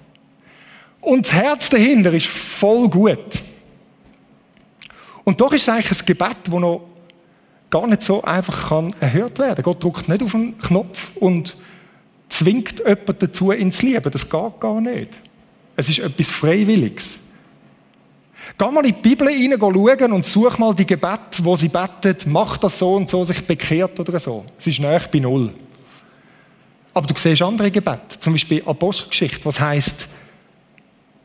Und 1.01 1.25
das 1.25 1.33
Herz 1.33 1.69
dahinter 1.69 2.13
ist 2.13 2.27
voll 2.27 2.87
gut. 2.87 3.43
Und 5.25 5.41
doch 5.41 5.51
ist 5.51 5.63
es 5.63 5.69
eigentlich 5.69 5.99
ein 5.99 6.05
Gebet, 6.05 6.37
das 6.45 6.53
noch 6.53 6.87
gar 7.69 7.85
nicht 7.85 8.01
so 8.01 8.23
einfach 8.23 8.69
kann 8.69 8.95
erhört 9.01 9.37
werden. 9.37 9.61
Gott 9.61 9.83
drückt 9.83 10.07
nicht 10.07 10.23
auf 10.23 10.31
den 10.31 10.57
Knopf 10.59 11.11
und 11.15 11.57
zwingt 12.29 12.79
jemanden 12.79 13.15
dazu 13.19 13.51
ins 13.51 13.81
Lieben. 13.81 14.11
Das 14.11 14.29
geht 14.29 14.59
gar 14.61 14.79
nicht. 14.79 15.09
Es 15.75 15.89
ist 15.89 15.99
etwas 15.99 16.29
Freiwilliges. 16.29 17.19
Geh 18.57 18.71
mal 18.71 18.85
in 18.85 18.95
die 18.95 19.01
Bibel 19.01 19.27
hinein 19.27 19.59
schauen 19.59 20.13
und 20.13 20.25
such 20.25 20.57
mal 20.57 20.73
die 20.73 20.85
Gebete, 20.85 21.43
wo 21.43 21.57
sie 21.57 21.67
betet, 21.67 22.25
mach 22.27 22.57
das 22.57 22.79
so 22.79 22.93
und 22.93 23.09
so, 23.09 23.25
sich 23.25 23.45
bekehrt 23.45 23.99
oder 23.99 24.17
so. 24.19 24.45
Es 24.57 24.67
ist 24.67 24.79
näher 24.79 25.01
bei 25.11 25.19
Null. 25.19 25.53
Aber 26.93 27.07
du 27.07 27.13
siehst 27.17 27.41
andere 27.41 27.71
Gebete, 27.71 28.19
zum 28.19 28.33
Beispiel 28.33 28.63
Apostelgeschichte, 28.65 29.45
was 29.45 29.59
heißt, 29.59 30.07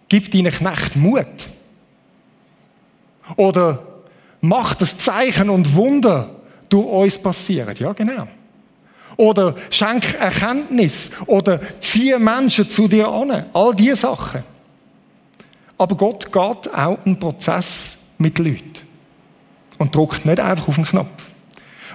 gib 0.08 0.30
deinen 0.30 0.52
Knecht 0.52 0.96
Mut. 0.96 1.48
Oder 3.36 3.82
macht 4.40 4.80
das 4.80 4.96
Zeichen 4.96 5.50
und 5.50 5.74
Wunder 5.74 6.30
durch 6.68 6.86
uns 6.86 7.18
passieren. 7.18 7.74
Ja, 7.78 7.92
genau. 7.92 8.28
Oder 9.16 9.56
schenk 9.70 10.14
Erkenntnis. 10.14 11.10
Oder 11.26 11.60
ziehe 11.80 12.18
Menschen 12.18 12.68
zu 12.70 12.88
dir 12.88 13.08
an. 13.08 13.46
All 13.52 13.74
diese 13.74 13.96
Sachen. 13.96 14.44
Aber 15.76 15.96
Gott 15.96 16.26
geht 16.26 16.34
auch 16.72 16.98
einen 17.04 17.18
Prozess 17.18 17.96
mit 18.16 18.38
Leuten. 18.38 18.86
Und 19.76 19.94
drückt 19.94 20.24
nicht 20.24 20.40
einfach 20.40 20.68
auf 20.68 20.74
den 20.76 20.84
Knopf. 20.84 21.30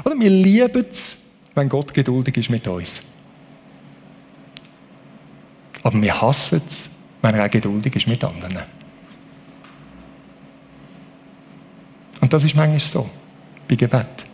Oder 0.05 0.19
wir 0.19 0.29
lieben 0.29 0.85
es, 0.89 1.17
wenn 1.55 1.69
Gott 1.69 1.93
geduldig 1.93 2.37
ist 2.37 2.49
mit 2.49 2.67
uns. 2.67 3.01
Aber 5.83 6.01
wir 6.01 6.21
hassen 6.21 6.61
es, 6.65 6.89
wenn 7.21 7.35
er 7.35 7.45
auch 7.45 7.51
geduldig 7.51 7.95
ist 7.95 8.07
mit 8.07 8.23
anderen. 8.23 8.63
Und 12.21 12.31
das 12.31 12.43
ist 12.43 12.55
manchmal 12.55 12.79
so, 12.79 13.09
bei 13.67 13.75
Gebet. 13.75 14.25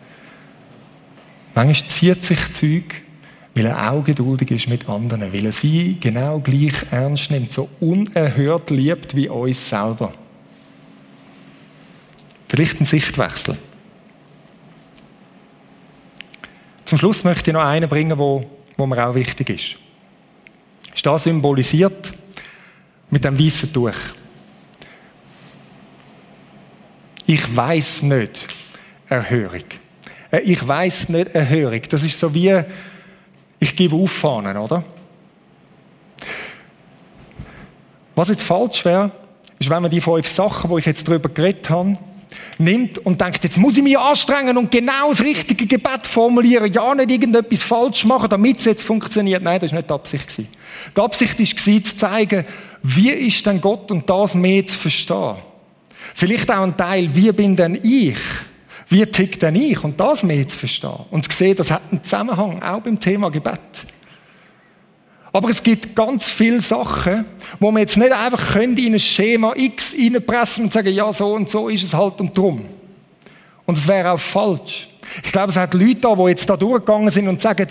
Manchmal 1.55 1.89
zieht 1.89 2.23
sich 2.23 2.53
Zeug, 2.53 3.01
weil 3.55 3.65
er 3.65 3.91
auch 3.91 4.03
geduldig 4.03 4.51
ist 4.51 4.69
mit 4.69 4.87
anderen, 4.87 5.33
weil 5.33 5.45
er 5.47 5.51
sie 5.51 5.97
genau 5.99 6.39
gleich 6.39 6.73
ernst 6.91 7.31
nimmt, 7.31 7.51
so 7.51 7.67
unerhört 7.79 8.69
liebt 8.69 9.15
wie 9.15 9.27
uns 9.27 9.69
selber. 9.69 10.13
Vielleicht 12.47 12.79
ein 12.79 12.85
Sichtwechsel. 12.85 13.57
Zum 16.85 16.97
Schluss 16.97 17.23
möchte 17.23 17.51
ich 17.51 17.53
noch 17.53 17.63
einen 17.63 17.89
bringen, 17.89 18.17
wo, 18.17 18.49
wo 18.77 18.85
mir 18.87 19.07
auch 19.07 19.15
wichtig 19.15 19.49
ist. 19.49 19.88
Ist 20.93 21.05
da 21.05 21.17
symbolisiert 21.17 22.13
mit 23.09 23.23
dem 23.23 23.39
weißen 23.39 23.71
Tuch. 23.71 23.93
Ich 27.25 27.55
weiß 27.55 28.03
nicht 28.03 28.47
Erhörung. 29.07 29.63
Äh, 30.31 30.39
ich 30.39 30.67
weiß 30.67 31.09
nicht 31.09 31.35
Erhörung. 31.35 31.81
Das 31.89 32.03
ist 32.03 32.19
so 32.19 32.33
wie, 32.33 32.61
ich 33.59 33.75
gebe 33.75 33.95
auffahnen, 33.95 34.57
oder? 34.57 34.83
Was 38.15 38.29
jetzt 38.29 38.43
falsch 38.43 38.83
wäre, 38.83 39.11
ist, 39.59 39.69
wenn 39.69 39.81
man 39.81 39.91
die 39.91 40.01
fünf 40.01 40.27
Sachen, 40.27 40.69
wo 40.69 40.77
ich 40.77 40.85
jetzt 40.85 41.07
darüber 41.07 41.29
geredet 41.29 41.69
habe, 41.69 41.97
nimmt 42.57 42.99
und 42.99 43.19
denkt, 43.19 43.43
jetzt 43.43 43.57
muss 43.57 43.77
ich 43.77 43.83
mich 43.83 43.97
anstrengen 43.97 44.57
und 44.57 44.71
genau 44.71 45.09
das 45.09 45.23
richtige 45.23 45.65
Gebet 45.65 46.07
formulieren, 46.07 46.71
ja 46.71 46.93
nicht 46.93 47.11
irgendetwas 47.11 47.61
falsch 47.61 48.05
machen, 48.05 48.29
damit 48.29 48.59
es 48.59 48.65
jetzt 48.65 48.83
funktioniert. 48.83 49.43
Nein, 49.43 49.59
das 49.59 49.71
war 49.71 49.77
nicht 49.77 49.89
die 49.89 49.93
Absicht. 49.93 50.37
Die 50.37 51.01
Absicht 51.01 51.39
war 51.39 51.83
zu 51.83 51.97
zeigen, 51.97 52.45
wie 52.83 53.09
ist 53.09 53.45
denn 53.45 53.59
Gott 53.59 53.91
und 53.91 54.09
das 54.09 54.35
mehr 54.35 54.65
zu 54.65 54.77
verstehen. 54.77 55.35
Vielleicht 56.13 56.51
auch 56.51 56.63
ein 56.63 56.75
Teil, 56.75 57.09
wie 57.13 57.31
bin 57.31 57.55
denn 57.55 57.79
ich? 57.81 58.17
Wie 58.89 59.05
tickt 59.05 59.41
denn 59.41 59.55
ich? 59.55 59.83
Und 59.83 59.99
das 59.99 60.23
mehr 60.23 60.47
zu 60.47 60.57
verstehen. 60.57 61.05
Und 61.11 61.31
zu 61.31 61.37
sehen, 61.37 61.55
das 61.55 61.69
hat 61.69 61.83
einen 61.91 62.03
Zusammenhang, 62.03 62.61
auch 62.61 62.79
beim 62.79 62.99
Thema 62.99 63.29
Gebet. 63.29 63.59
Aber 65.31 65.49
es 65.49 65.61
gibt 65.61 65.95
ganz 65.95 66.27
viele 66.27 66.61
Sachen, 66.61 67.25
wo 67.59 67.71
man 67.71 67.81
jetzt 67.81 67.97
nicht 67.97 68.11
einfach 68.11 68.55
in 68.55 68.93
ein 68.93 68.99
Schema 68.99 69.53
X 69.55 69.93
reinpressen 69.93 70.65
und 70.65 70.73
sagen, 70.73 70.93
ja, 70.93 71.11
so 71.13 71.33
und 71.33 71.49
so 71.49 71.69
ist 71.69 71.83
es 71.83 71.93
halt 71.93 72.19
und 72.19 72.35
drum. 72.35 72.65
Und 73.65 73.77
es 73.77 73.87
wäre 73.87 74.11
auch 74.11 74.19
falsch. 74.19 74.89
Ich 75.23 75.31
glaube, 75.31 75.51
es 75.51 75.57
hat 75.57 75.73
Leute 75.73 75.95
da, 75.95 76.15
die 76.15 76.23
jetzt 76.23 76.49
da 76.49 76.57
durchgegangen 76.57 77.09
sind 77.09 77.27
und 77.27 77.41
sagen, 77.41 77.67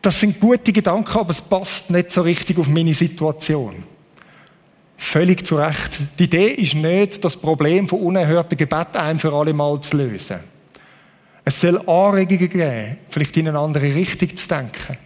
das 0.00 0.20
sind 0.20 0.38
gute 0.38 0.72
Gedanken, 0.72 1.18
aber 1.18 1.30
es 1.30 1.40
passt 1.40 1.90
nicht 1.90 2.12
so 2.12 2.22
richtig 2.22 2.58
auf 2.58 2.68
meine 2.68 2.94
Situation. 2.94 3.82
Völlig 4.96 5.44
zu 5.44 5.56
Recht. 5.56 5.98
Die 6.18 6.24
Idee 6.24 6.50
ist 6.50 6.74
nicht, 6.74 7.24
das 7.24 7.36
Problem 7.36 7.88
von 7.88 8.00
unerhörten 8.00 8.56
Gebet 8.56 8.96
ein 8.96 9.18
für 9.18 9.32
alle 9.32 9.52
Mal 9.52 9.80
zu 9.80 9.96
lösen. 9.96 10.38
Es 11.44 11.60
soll 11.60 11.78
Anregungen 11.88 12.48
geben, 12.48 12.96
vielleicht 13.08 13.36
in 13.36 13.48
eine 13.48 13.58
andere 13.58 13.94
Richtung 13.94 14.34
zu 14.34 14.48
denken. 14.48 14.96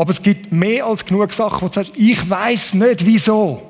Aber 0.00 0.12
es 0.12 0.22
gibt 0.22 0.50
mehr 0.50 0.86
als 0.86 1.04
genug 1.04 1.30
Sachen, 1.30 1.60
wo 1.60 1.66
du 1.66 1.74
sagst, 1.74 1.92
ich 1.94 2.30
weiß 2.30 2.72
nicht, 2.72 3.04
wieso. 3.04 3.60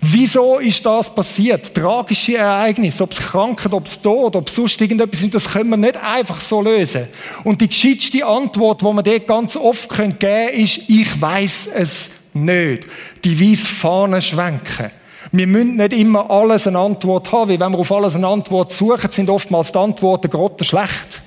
Wieso 0.00 0.58
ist 0.58 0.86
das 0.86 1.14
passiert? 1.14 1.74
Tragische 1.74 2.38
Ereignisse, 2.38 3.02
ob 3.02 3.12
es 3.12 3.18
Krankheit, 3.18 3.74
ob 3.74 3.84
es 3.84 4.00
Tod, 4.00 4.34
ob 4.36 4.48
es 4.48 4.54
sonst 4.54 4.80
irgendetwas 4.80 5.22
ist, 5.22 5.34
das 5.34 5.50
können 5.50 5.68
wir 5.68 5.76
nicht 5.76 6.02
einfach 6.02 6.40
so 6.40 6.62
lösen. 6.62 7.08
Und 7.44 7.60
die 7.60 7.68
gescheitste 7.68 8.24
Antwort, 8.24 8.80
die 8.80 8.86
wir 8.86 9.02
dort 9.02 9.26
ganz 9.26 9.54
oft 9.54 9.86
geben 9.90 10.18
können, 10.18 10.48
ist, 10.54 10.80
ich 10.88 11.20
weiß 11.20 11.68
es 11.74 12.08
nicht. 12.32 12.86
Die 13.22 13.38
weiss 13.38 13.66
Fahne 13.66 14.22
schwenken. 14.22 14.92
Wir 15.30 15.46
müssen 15.46 15.76
nicht 15.76 15.92
immer 15.92 16.30
alles 16.30 16.66
eine 16.66 16.78
Antwort 16.78 17.30
haben, 17.32 17.50
weil 17.50 17.60
wenn 17.60 17.72
wir 17.72 17.78
auf 17.80 17.92
alles 17.92 18.16
eine 18.16 18.28
Antwort 18.28 18.72
suchen, 18.72 19.12
sind 19.12 19.28
oftmals 19.28 19.72
die 19.72 19.78
Antworten 19.78 20.30
gerade 20.30 20.64
schlecht 20.64 21.20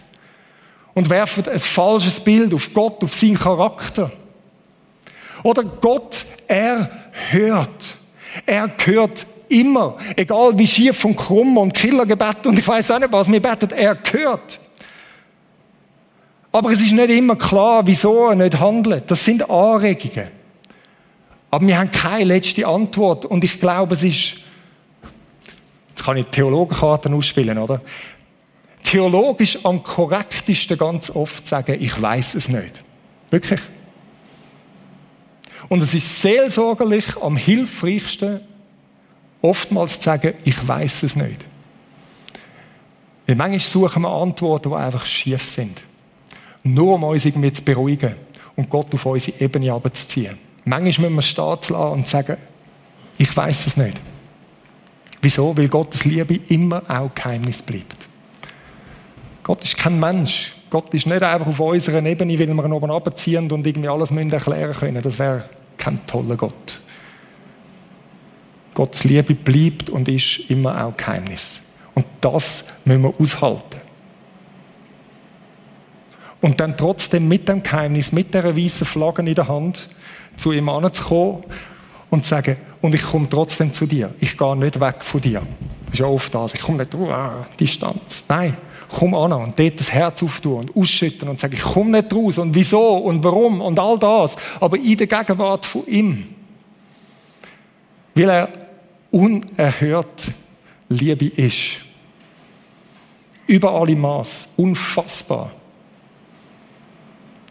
und 0.96 1.10
werfen 1.10 1.48
ein 1.48 1.60
falsches 1.60 2.20
Bild 2.20 2.54
auf 2.54 2.74
Gott, 2.74 3.04
auf 3.04 3.14
seinen 3.14 3.38
Charakter. 3.38 4.12
Oder 5.44 5.64
Gott, 5.64 6.26
er 6.48 6.90
hört. 7.30 7.98
Er 8.46 8.72
hört 8.84 9.28
immer. 9.48 9.98
Egal 10.16 10.58
wie 10.58 10.66
schief 10.66 11.06
und 11.06 11.16
krumm 11.16 11.58
und 11.58 11.74
Killergebet 11.74 12.48
und 12.48 12.58
ich 12.58 12.68
weiß 12.68 12.90
auch 12.92 13.00
nicht 13.00 13.12
was, 13.12 13.28
mir 13.28 13.42
betet, 13.42 13.72
er 13.74 13.98
hört. 14.12 14.60
Aber 16.52 16.72
es 16.72 16.82
ist 16.82 16.94
nicht 16.94 17.10
immer 17.10 17.36
klar, 17.36 17.86
wieso 17.86 18.30
er 18.30 18.36
nicht 18.36 18.60
handelt. 18.60 19.12
Das 19.12 19.24
sind 19.24 19.48
Anregungen. 19.50 20.30
Aber 21.52 21.68
wir 21.68 21.78
haben 21.78 21.92
keine 21.92 22.24
letzte 22.24 22.66
Antwort 22.66 23.26
und 23.26 23.44
ich 23.44 23.60
glaube, 23.60 23.96
es 23.96 24.04
ist, 24.04 24.36
jetzt 25.90 26.04
kann 26.04 26.18
ich 26.18 26.26
Theologenkarten 26.28 27.14
ausspielen, 27.14 27.58
oder? 27.58 27.82
Theologisch 28.86 29.58
am 29.66 29.84
korrektesten 29.84 30.78
ganz 30.78 31.10
oft 31.10 31.46
sagen, 31.46 31.78
ich 31.80 32.02
weiß 32.02 32.36
es 32.36 32.48
nicht. 32.48 32.84
Wirklich. 33.32 33.60
Und 35.68 35.82
es 35.82 35.94
ist 35.94 36.22
seelsorgerlich 36.22 37.18
am 37.18 37.36
hilfreichsten, 37.36 38.42
oftmals 39.42 40.00
zu 40.00 40.06
sagen, 40.06 40.36
ich 40.46 40.66
weiß 40.66 41.04
es 41.04 41.16
nicht. 41.16 41.44
Weil 43.26 43.36
manchmal 43.36 43.60
suchen 43.60 44.04
wir 44.04 44.10
Antworten, 44.10 44.70
die 44.70 44.76
einfach 44.76 45.06
schief 45.06 45.44
sind. 45.44 45.82
Nur 46.64 46.96
um 46.96 47.04
uns 47.04 47.26
irgendwie 47.26 47.52
zu 47.52 47.64
beruhigen 47.64 48.16
und 48.56 48.70
Gott 48.70 48.94
auf 48.94 49.06
unsere 49.08 49.40
Ebene 49.40 49.74
abzuziehen. 49.74 50.38
Manchmal 50.64 51.10
müssen 51.10 51.38
wir 51.38 51.56
stehen 51.58 51.76
und 51.76 52.08
sagen, 52.08 52.38
ich 53.18 53.36
weiß 53.36 53.68
es 53.68 53.78
nicht. 53.78 54.00
Wieso? 55.22 55.58
Weil 55.58 55.70
Gottes 55.70 56.06
Liebe 56.06 56.40
immer 56.50 56.84
auch 56.88 57.14
Geheimnis 57.14 57.64
bleibt. 57.64 58.08
Gott 59.46 59.64
ist 59.64 59.78
kein 59.78 60.00
Mensch. 60.00 60.56
Gott 60.72 60.92
ist 60.96 61.06
nicht 61.06 61.22
einfach 61.22 61.46
auf 61.46 61.60
unserer 61.60 62.04
Ebene, 62.04 62.34
weil 62.40 62.48
wir 62.48 62.66
ihn 62.66 62.74
oben 62.74 62.90
abziehen 62.90 63.52
und 63.52 63.68
irgendwie 63.68 63.88
alles 63.88 64.10
erklären 64.10 64.74
können. 64.74 65.04
Das 65.04 65.20
wäre 65.20 65.48
kein 65.78 66.04
toller 66.08 66.36
Gott. 66.36 66.82
Gottes 68.74 69.04
Liebe 69.04 69.36
bleibt 69.36 69.92
und 69.92 70.08
ist 70.08 70.40
immer 70.50 70.84
auch 70.84 70.98
Geheimnis. 70.98 71.62
Und 71.94 72.08
das 72.22 72.66
müssen 72.86 73.04
wir 73.04 73.14
aushalten. 73.20 73.82
Und 76.42 76.60
dann 76.60 76.76
trotzdem 76.76 77.28
mit 77.28 77.48
dem 77.48 77.62
Geheimnis, 77.62 78.12
mit 78.12 78.34
der 78.34 78.58
weißen 78.58 78.88
Flagge 78.88 79.22
in 79.22 79.36
der 79.36 79.48
Hand, 79.48 79.90
zu 80.38 80.54
ihm 80.54 80.70
anzukommen 80.70 81.44
und 82.10 82.24
zu 82.26 82.32
sagen, 82.32 82.58
und 82.82 82.96
ich 82.96 83.04
komme 83.04 83.30
trotzdem 83.30 83.72
zu 83.72 83.86
dir. 83.86 84.12
Ich 84.20 84.40
gehe 84.40 84.58
nicht 84.58 84.80
weg 84.80 85.04
von 85.04 85.22
dir. 85.22 85.44
Das 85.86 85.94
ist 85.94 86.00
ja 86.00 86.08
oft 86.08 86.34
das. 86.34 86.56
Ich 86.56 86.62
komme 86.62 86.80
nicht, 86.80 86.96
uh, 86.96 87.14
Distanz. 87.60 88.24
Nein 88.28 88.58
komm 88.90 89.14
an 89.16 89.34
und 89.34 89.60
dort 89.60 89.80
das 89.80 89.92
Herz 89.92 90.22
auftun 90.24 90.70
und 90.70 90.76
ausschütten 90.76 91.28
und 91.28 91.40
sagen, 91.40 91.54
ich 91.54 91.62
komme 91.62 91.92
nicht 91.92 92.14
raus 92.14 92.38
und 92.38 92.54
wieso 92.54 92.98
und 92.98 93.24
warum 93.24 93.62
und 93.62 93.80
all 93.80 93.98
das, 94.00 94.36
aber 94.60 94.78
in 94.78 94.98
der 94.98 95.08
Gegenwart 95.08 95.66
von 95.66 95.86
ihm. 95.88 96.28
Weil 98.14 98.30
er 98.30 98.50
unerhört 99.12 100.32
Liebe 100.90 101.28
ist. 101.28 101.80
Über 103.48 103.72
alle 103.74 103.96
Maß. 103.96 104.48
Unfassbar. 104.58 105.52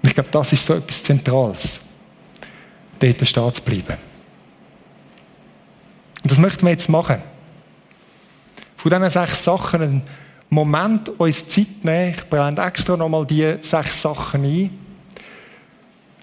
ich 0.02 0.14
glaube, 0.14 0.30
das 0.30 0.52
ist 0.52 0.66
so 0.66 0.74
etwas 0.74 1.02
Zentrales. 1.02 1.80
Dort 2.98 3.26
stehen 3.26 3.54
zu 3.54 3.62
bleiben. 3.62 3.96
Und 6.22 6.30
das 6.30 6.38
möchten 6.38 6.66
wir 6.66 6.70
jetzt 6.70 6.88
machen. 6.88 7.22
Von 8.76 8.90
diesen 8.90 9.10
sechs 9.10 9.44
Sachen 9.44 10.02
Moment 10.54 11.08
uns 11.20 11.48
Zeit 11.48 11.82
nehmen. 11.84 12.14
Ich 12.16 12.24
blende 12.24 12.62
extra 12.62 12.96
nochmal 12.96 13.26
die 13.26 13.56
sechs 13.60 14.00
Sachen 14.00 14.44
ein. 14.44 14.70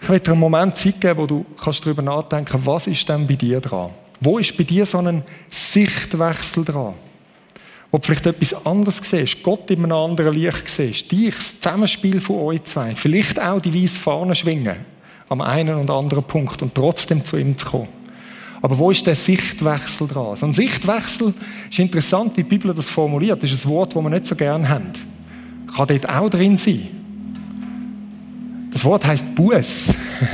Ich 0.02 0.10
will 0.10 0.20
dir 0.20 0.32
einen 0.32 0.40
Moment 0.40 0.76
Zeit 0.78 1.00
geben, 1.00 1.20
wo 1.20 1.28
du 1.28 1.46
kannst 1.64 1.86
darüber 1.86 2.02
nachdenken 2.02 2.46
kannst, 2.46 2.66
was 2.66 2.88
ist 2.88 3.08
denn 3.08 3.28
bei 3.28 3.36
dir 3.36 3.62
dran? 3.62 3.92
Wo 4.20 4.40
ist 4.40 4.58
bei 4.58 4.64
dir 4.64 4.86
so 4.86 4.98
ein 4.98 5.24
Sichtwechsel 5.50 6.66
dran? 6.66 6.94
Wo 7.92 7.98
du 7.98 8.06
vielleicht 8.06 8.26
etwas 8.26 8.66
anderes 8.66 9.02
siehst, 9.04 9.44
Gott 9.44 9.70
in 9.70 9.84
einem 9.84 9.92
anderen 9.92 10.34
Licht 10.34 10.70
siehst, 10.70 11.12
dich, 11.12 11.36
das 11.36 11.60
Zusammenspiel 11.60 12.22
von 12.22 12.38
euch 12.38 12.64
zwei, 12.64 12.96
vielleicht 12.96 13.40
auch 13.40 13.60
die 13.60 13.74
weiße 13.74 14.00
Fahne 14.00 14.34
schwingen, 14.34 14.78
am 15.30 15.42
einen 15.42 15.76
und 15.76 15.90
anderen 15.90 16.24
Punkt 16.24 16.62
und 16.62 16.74
trotzdem 16.74 17.26
zu 17.26 17.38
ihm 17.38 17.58
zu 17.58 17.66
kommen. 17.66 18.01
Aber 18.62 18.78
wo 18.78 18.92
ist 18.92 19.08
der 19.08 19.16
Sichtwechsel 19.16 20.08
dran? 20.08 20.36
So 20.36 20.46
ein 20.46 20.54
Sichtwechsel 20.54 21.34
ist 21.70 21.80
interessant, 21.80 22.38
wie 22.38 22.44
die 22.44 22.50
Bibel 22.50 22.74
das 22.74 22.90
formuliert. 22.90 23.42
Das 23.42 23.52
ist 23.52 23.66
ein 23.66 23.72
Wort, 23.72 23.96
das 23.96 24.04
wir 24.04 24.10
nicht 24.10 24.28
so 24.28 24.36
gerne 24.36 24.70
haben. 24.70 24.92
Kann 25.76 25.88
dort 25.88 26.10
auch 26.10 26.30
drin 26.30 26.58
sein. 26.58 26.88
Das 28.72 28.86
Wort 28.86 29.06
heißt 29.06 29.34
Buß. 29.34 29.94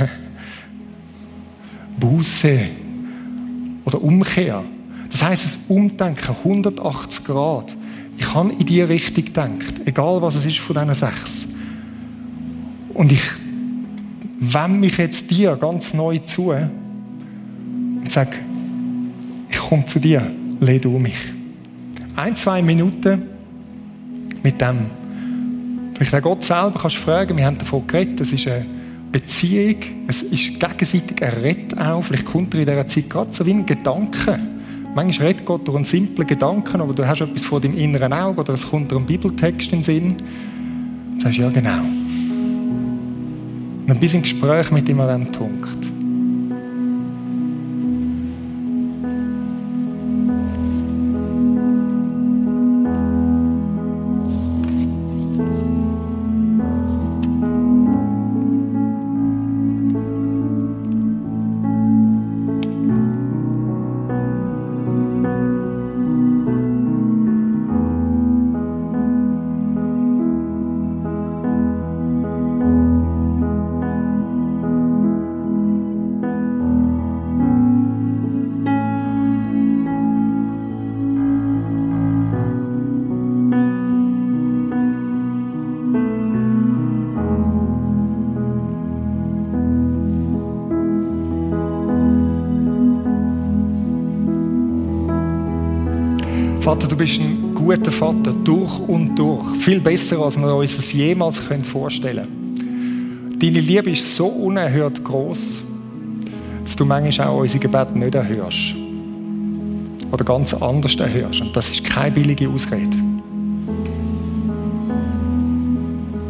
Buße. 2.00 2.58
Oder 3.84 4.02
Umkehr. 4.02 4.62
Das 5.10 5.22
heißt, 5.22 5.44
es 5.44 5.58
Umdenken, 5.68 6.36
180 6.44 7.24
Grad. 7.24 7.74
Ich 8.18 8.34
habe 8.34 8.52
in 8.52 8.66
die 8.66 8.82
Richtung 8.82 9.24
gedacht, 9.24 9.86
egal 9.86 10.20
was 10.20 10.34
es 10.34 10.44
ist 10.44 10.58
von 10.58 10.74
diesen 10.74 10.94
sechs. 10.94 11.46
Und 12.92 13.12
ich 13.12 13.22
wende 14.40 14.78
mich 14.78 14.98
jetzt 14.98 15.30
dir 15.30 15.56
ganz 15.56 15.94
neu 15.94 16.18
zu 16.18 16.52
und 18.08 18.12
sage, 18.12 18.38
ich 19.50 19.58
komme 19.58 19.84
zu 19.84 19.98
dir, 19.98 20.22
leh 20.60 20.78
du 20.78 20.98
mich. 20.98 21.30
Ein, 22.16 22.34
zwei 22.36 22.62
Minuten 22.62 23.24
mit 24.42 24.58
dem. 24.58 24.86
Vielleicht 25.94 26.14
auch 26.14 26.22
Gott 26.22 26.42
selber 26.42 26.78
kannst 26.80 26.96
du 26.96 27.00
fragen, 27.02 27.36
wir 27.36 27.44
haben 27.44 27.58
davon 27.58 27.86
geredet, 27.86 28.18
das 28.18 28.32
ist 28.32 28.48
eine 28.48 28.64
Beziehung, 29.12 29.76
es 30.06 30.22
ist 30.22 30.58
gegenseitig 30.58 31.22
ein 31.22 31.32
Rett 31.42 31.78
auch. 31.78 32.02
Vielleicht 32.02 32.24
kommt 32.24 32.54
er 32.54 32.60
in 32.60 32.66
dieser 32.66 32.88
Zeit 32.88 33.10
gerade 33.10 33.30
so 33.30 33.44
wie 33.44 33.50
ein 33.50 33.66
Gedanke. 33.66 34.38
Manchmal 34.94 35.28
redet 35.28 35.44
Gott 35.44 35.68
durch 35.68 35.76
einen 35.76 35.84
simplen 35.84 36.26
Gedanken, 36.26 36.80
aber 36.80 36.94
du 36.94 37.06
hast 37.06 37.20
etwas 37.20 37.44
vor 37.44 37.60
deinem 37.60 37.76
inneren 37.76 38.14
Auge 38.14 38.40
oder 38.40 38.54
es 38.54 38.66
kommt 38.66 38.90
dir 38.90 38.96
ein 38.96 39.04
Bibeltext 39.04 39.70
in 39.70 39.80
den 39.80 39.82
Sinn. 39.82 40.16
Du 41.16 41.24
sagst, 41.24 41.38
ja 41.38 41.50
genau. 41.50 41.80
Und 43.82 43.90
ein 43.90 44.00
bisschen 44.00 44.22
Gespräch 44.22 44.70
mit 44.70 44.88
ihm 44.88 44.98
an 44.98 45.20
diesem 45.20 45.32
Punkt. 45.32 45.87
Vater, 96.68 96.86
du 96.86 96.96
bist 96.96 97.18
ein 97.18 97.54
guter 97.54 97.90
Vater, 97.90 98.30
durch 98.44 98.78
und 98.80 99.18
durch. 99.18 99.56
Viel 99.56 99.80
besser, 99.80 100.18
als 100.18 100.36
wir 100.36 100.54
uns 100.54 100.76
das 100.76 100.92
jemals 100.92 101.40
vorstellen 101.62 102.28
können. 102.58 103.38
Deine 103.38 103.60
Liebe 103.60 103.90
ist 103.92 104.14
so 104.14 104.26
unerhört 104.26 105.02
groß, 105.02 105.62
dass 106.66 106.76
du 106.76 106.84
manchmal 106.84 107.28
auch 107.28 107.38
unsere 107.38 107.60
Gebete 107.60 107.98
nicht 107.98 108.14
erhörst. 108.14 108.74
Oder 110.12 110.24
ganz 110.26 110.52
anders 110.52 110.94
erhörst. 110.96 111.40
Und 111.40 111.56
das 111.56 111.70
ist 111.70 111.84
keine 111.84 112.10
billige 112.10 112.46
Ausrede. 112.50 112.98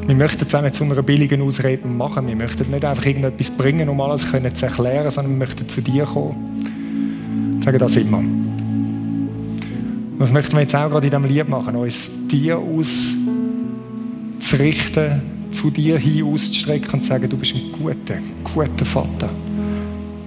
Wir 0.07 0.15
möchten 0.15 0.49
zusammen 0.49 0.73
zu 0.73 0.85
einer 0.85 1.03
billigen 1.03 1.43
Ausrede 1.43 1.89
machen. 1.89 2.29
Wir 2.29 2.37
möchten 2.37 2.71
nicht 2.71 2.85
einfach 2.85 3.07
irgendetwas 3.07 3.51
bringen, 3.51 3.89
um 3.89 4.01
alles 4.01 4.25
zu 4.55 4.67
erklären, 4.67 5.11
sondern 5.11 5.33
wir 5.33 5.47
möchten 5.49 5.69
zu 5.69 5.81
dir 5.81 6.05
kommen. 6.05 7.61
Sagen 7.61 7.79
das 7.81 7.97
immer. 7.97 8.23
Das 10.19 10.33
möchten 10.33 10.55
wir 10.55 10.63
jetzt 10.63 10.75
auch 10.75 10.91
gerade 10.91 11.07
in 11.07 11.11
diesem 11.11 11.25
Lied 11.25 11.49
machen, 11.49 11.77
uns 11.77 12.11
dir 12.29 12.59
auszurichten, 14.41 15.23
zu 15.53 15.71
dir 15.71 15.97
hin 15.99 16.25
auszustrecken 16.25 16.95
und 16.95 17.03
zu 17.03 17.09
sagen, 17.09 17.31
du 17.31 17.37
bist 17.37 17.55
ein 17.55 17.71
guter, 17.73 18.19
guter 18.43 18.85
Vater. 18.85 19.31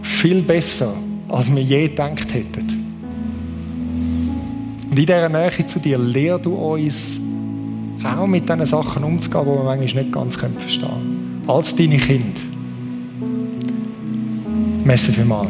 Viel 0.02 0.42
besser, 0.42 0.94
als 1.28 1.54
wir 1.54 1.62
je 1.62 1.90
gedacht 1.90 2.34
hätten. 2.34 2.82
Und 4.90 4.98
in 4.98 5.06
dieser 5.06 5.30
Nähe 5.30 5.66
zu 5.66 5.80
dir 5.80 5.98
lehr 5.98 6.38
du 6.38 6.54
uns 6.54 7.20
auch 8.04 8.28
mit 8.28 8.48
diesen 8.50 8.66
Sachen 8.66 9.04
umzugehen, 9.04 9.46
die 9.46 9.52
wir 9.52 9.64
manchmal 9.64 10.04
nicht 10.04 10.14
ganz 10.14 10.36
verstehen 10.36 10.88
können. 10.88 11.44
Als 11.48 11.76
deine 11.76 11.98
Kinder. 11.98 12.42
Für 14.98 15.26
mal. 15.26 15.48